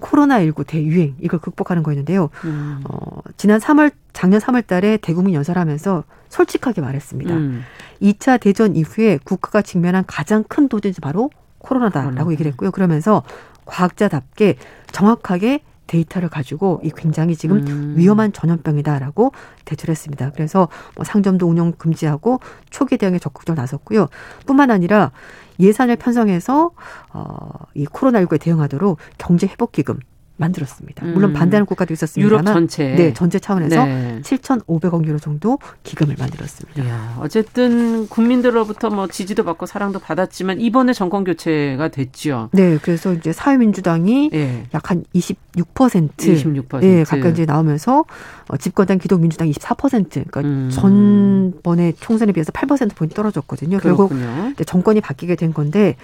[0.00, 2.30] 코로나19 대유행 이걸 극복하는 거였는데요.
[2.44, 2.80] 음.
[2.84, 7.34] 어, 지난 3월 작년 3월 달에 대국민 연설하면서 솔직하게 말했습니다.
[7.34, 7.62] 음.
[8.02, 12.32] 2차 대전 이후에 국가가 직면한 가장 큰 도전이 바로 코로나다라고 코로나.
[12.32, 12.70] 얘기를 했고요.
[12.70, 13.22] 그러면서
[13.66, 14.56] 과학자답게
[14.92, 17.94] 정확하게 데이터를 가지고 이 굉장히 지금 음.
[17.96, 19.32] 위험한 전염병이다라고
[19.64, 20.30] 대처했습니다.
[20.30, 22.38] 그래서 뭐 상점도 운영 금지하고
[22.70, 24.06] 초기 대응에 적극적으로 나섰고요.
[24.46, 25.10] 뿐만 아니라
[25.58, 26.70] 예산을 편성해서
[27.12, 29.98] 어, 이 코로나19에 대응하도록 경제 회복 기금
[30.40, 31.04] 만들었습니다.
[31.06, 31.34] 물론 음.
[31.34, 34.20] 반대하는 국가도 있었습니다만 유럽 전체 네 전체 차원에서 네.
[34.22, 36.82] 7,500억 유로 정도 기금을 만들었습니다.
[36.82, 42.48] 이야, 어쨌든 국민들로부터 뭐 지지도 받고 사랑도 받았지만 이번에 정권 교체가 됐죠.
[42.52, 44.64] 네, 그래서 이제 사회민주당이 네.
[44.74, 48.04] 약한 26% 26% 예, 가까이 이제 나오면서
[48.48, 50.70] 어, 집권당 기독민주당 24% 그러니까 음.
[50.72, 53.78] 전번에 총선에 비해서 8% 포인트 떨어졌거든요.
[53.78, 54.20] 그렇군요.
[54.20, 55.96] 결국 정권이 바뀌게 된 건데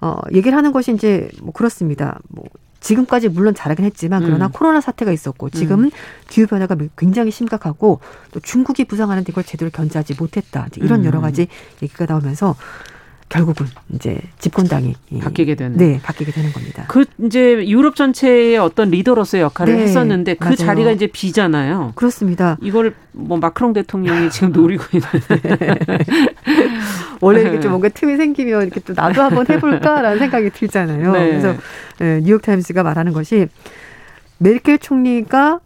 [0.00, 2.18] 어, 얘기를 하는 것이 이제 뭐 그렇습니다.
[2.28, 2.44] 뭐
[2.84, 4.52] 지금까지 물론 잘하긴 했지만 그러나 음.
[4.52, 5.90] 코로나 사태가 있었고 지금 음.
[6.28, 10.68] 기후 변화가 굉장히 심각하고 또 중국이 부상하는데 이걸 제대로 견제하지 못했다.
[10.76, 11.04] 이런 음.
[11.06, 11.48] 여러 가지
[11.82, 12.54] 얘기가 나오면서
[13.28, 16.84] 결국은 이제 집권당이 바뀌게 되는 네 바뀌게 되는 겁니다.
[16.88, 20.56] 그 이제 유럽 전체의 어떤 리더로서의 역할을 네, 했었는데 그 맞아요.
[20.56, 21.92] 자리가 이제 비잖아요.
[21.94, 22.56] 그렇습니다.
[22.62, 25.08] 이걸 뭐 마크롱 대통령이 지금 노리고 있는.
[27.20, 31.12] 원래 이렇게 좀 뭔가 틈이 생기면 이렇게 또 나도 한번 해볼까라는 생각이 들잖아요.
[31.12, 31.26] 네.
[31.30, 31.54] 그래서
[31.98, 33.48] 네, 뉴욕 타임스가 말하는 것이
[34.38, 35.60] 메르켈 총리가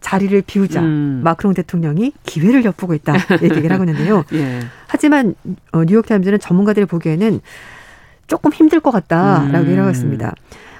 [0.00, 1.20] 자리를 비우자 음.
[1.24, 4.24] 마크롱 대통령이 기회를 엿보고 있다 얘기를 하고 있는데요.
[4.34, 4.60] 예.
[4.86, 5.34] 하지만
[5.72, 7.40] 어, 뉴욕타임즈는 전문가들이 보기에는
[8.26, 9.68] 조금 힘들 것 같다라고 음.
[9.68, 10.34] 얘기하고 있습니다.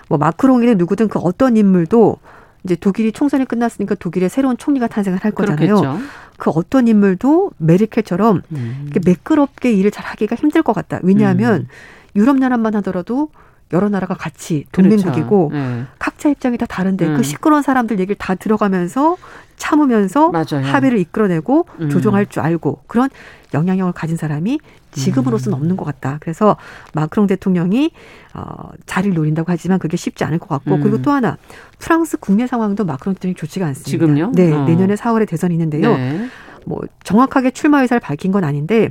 [0.08, 2.18] 뭐 마크롱이든 누구든 그 어떤 인물도
[2.64, 5.76] 이제 독일이 총선이 끝났으니까 독일의 새로운 총리가 탄생을 할 거잖아요.
[5.76, 5.98] 그렇겠죠.
[6.36, 8.90] 그 어떤 인물도 메르켈처럼 음.
[9.04, 10.98] 매끄럽게 일을 잘 하기가 힘들 것 같다.
[11.02, 11.68] 왜냐하면 음.
[12.16, 13.30] 유럽 연합만 하더라도
[13.72, 15.66] 여러 나라가 같이 동맹국이고 그렇죠.
[15.66, 15.84] 네.
[15.98, 17.16] 각자 입장이 다 다른데 그 음.
[17.16, 19.16] 그 시끄러운 사람들 얘기를 다 들어가면서
[19.56, 20.64] 참으면서 맞아요.
[20.64, 21.90] 합의를 이끌어내고 음.
[21.90, 23.08] 조정할 줄 알고 그런
[23.54, 24.60] 영향력을 가진 사람이
[24.92, 25.60] 지금으로서는 음.
[25.60, 26.18] 없는 것 같다.
[26.20, 26.56] 그래서
[26.94, 27.90] 마크롱 대통령이
[28.34, 30.80] 어, 자리를 노린다고 하지만 그게 쉽지 않을 것 같고 음.
[30.82, 31.36] 그리고 또 하나
[31.78, 33.90] 프랑스 국내 상황도 마크롱 대통령이 좋지가 않습니다.
[33.90, 34.32] 지금요?
[34.34, 34.64] 네, 어.
[34.64, 35.96] 내년에 4월에 대선이 있는데요.
[35.96, 36.28] 네.
[36.66, 38.90] 뭐 정확하게 출마 의사를 밝힌 건 아닌데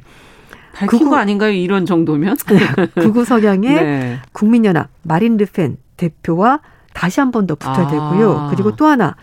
[0.76, 1.52] 밝힌 극우, 거 아닌가요?
[1.52, 2.36] 이런 정도면?
[2.96, 4.20] 극우 성향의 네.
[4.34, 6.60] 국민연합 마린 르펜 대표와
[6.94, 8.38] 다시 한 번 더 붙어야 되고요.
[8.38, 8.50] 아.
[8.50, 9.16] 그리고 또 하나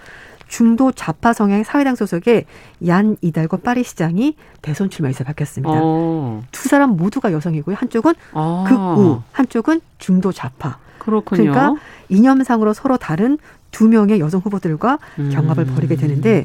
[0.48, 2.44] 중도 좌파 성향 사회당 소속의
[2.86, 5.70] 얀 이달고 파리 시장이 대선 출마해서 바뀌었습니다.
[5.74, 6.42] 어.
[6.52, 7.76] 두 사람 모두가 여성이고요.
[7.78, 8.64] 한쪽은 아.
[8.68, 10.78] 극우, 한쪽은 중도 좌파.
[10.98, 11.50] 그렇군요.
[11.52, 11.74] 그러니까
[12.10, 13.38] 이념상으로 서로 다른
[13.70, 14.98] 두 명의 여성 후보들과
[15.32, 15.74] 경합을 음.
[15.74, 16.44] 벌이게 되는데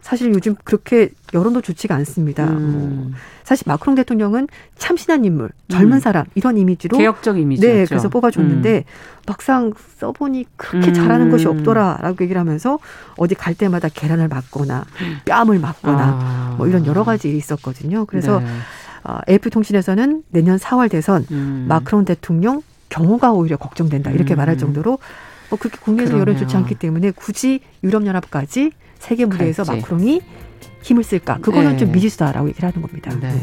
[0.00, 2.44] 사실 요즘 그렇게 여론도 좋지가 않습니다.
[2.44, 2.72] 음.
[2.72, 3.10] 뭐
[3.42, 6.00] 사실 마크롱 대통령은 참신한 인물, 젊은 음.
[6.00, 8.82] 사람 이런 이미지로 개혁적 이미지 네, 그래서 뽑아줬는데 음.
[9.26, 11.58] 막상 써보니 그렇게 잘하는 것이 음.
[11.58, 12.78] 없더라라고 얘기를 하면서
[13.16, 14.84] 어디 갈 때마다 계란을 맞거나
[15.24, 16.54] 뺨을 맞거나 아.
[16.56, 18.04] 뭐 이런 여러 가지 일이 있었거든요.
[18.06, 18.46] 그래서 네.
[19.04, 21.66] 어, AF 통신에서는 내년 4월 대선 음.
[21.68, 24.98] 마크롱 대통령 경호가 오히려 걱정된다 이렇게 말할 정도로
[25.50, 29.82] 뭐 그렇게 국내에서 여론 좋지 않기 때문에 굳이 유럽연합까지 세계 무대에서 갈지.
[29.82, 30.20] 마크롱이
[30.82, 31.38] 힘을 쓸까?
[31.38, 31.76] 그거는 네.
[31.76, 33.10] 좀 미지수다라고 얘기를 하는 겁니다.
[33.20, 33.32] 네.
[33.32, 33.40] 네.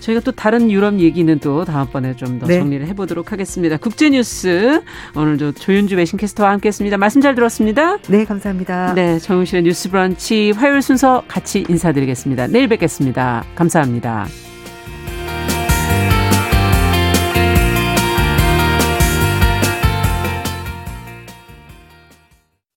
[0.00, 2.58] 저희가 또 다른 유럽 얘기는 또 다음번에 좀더 네.
[2.58, 3.76] 정리를 해보도록 하겠습니다.
[3.76, 4.80] 국제뉴스
[5.14, 6.96] 오늘도 조윤주 외신캐스터와 함께했습니다.
[6.96, 7.98] 말씀 잘 들었습니다.
[8.08, 8.94] 네, 감사합니다.
[8.94, 12.46] 네, 정용실의 뉴스브런치 화요일 순서 같이 인사드리겠습니다.
[12.48, 13.44] 내일 뵙겠습니다.
[13.54, 14.26] 감사합니다.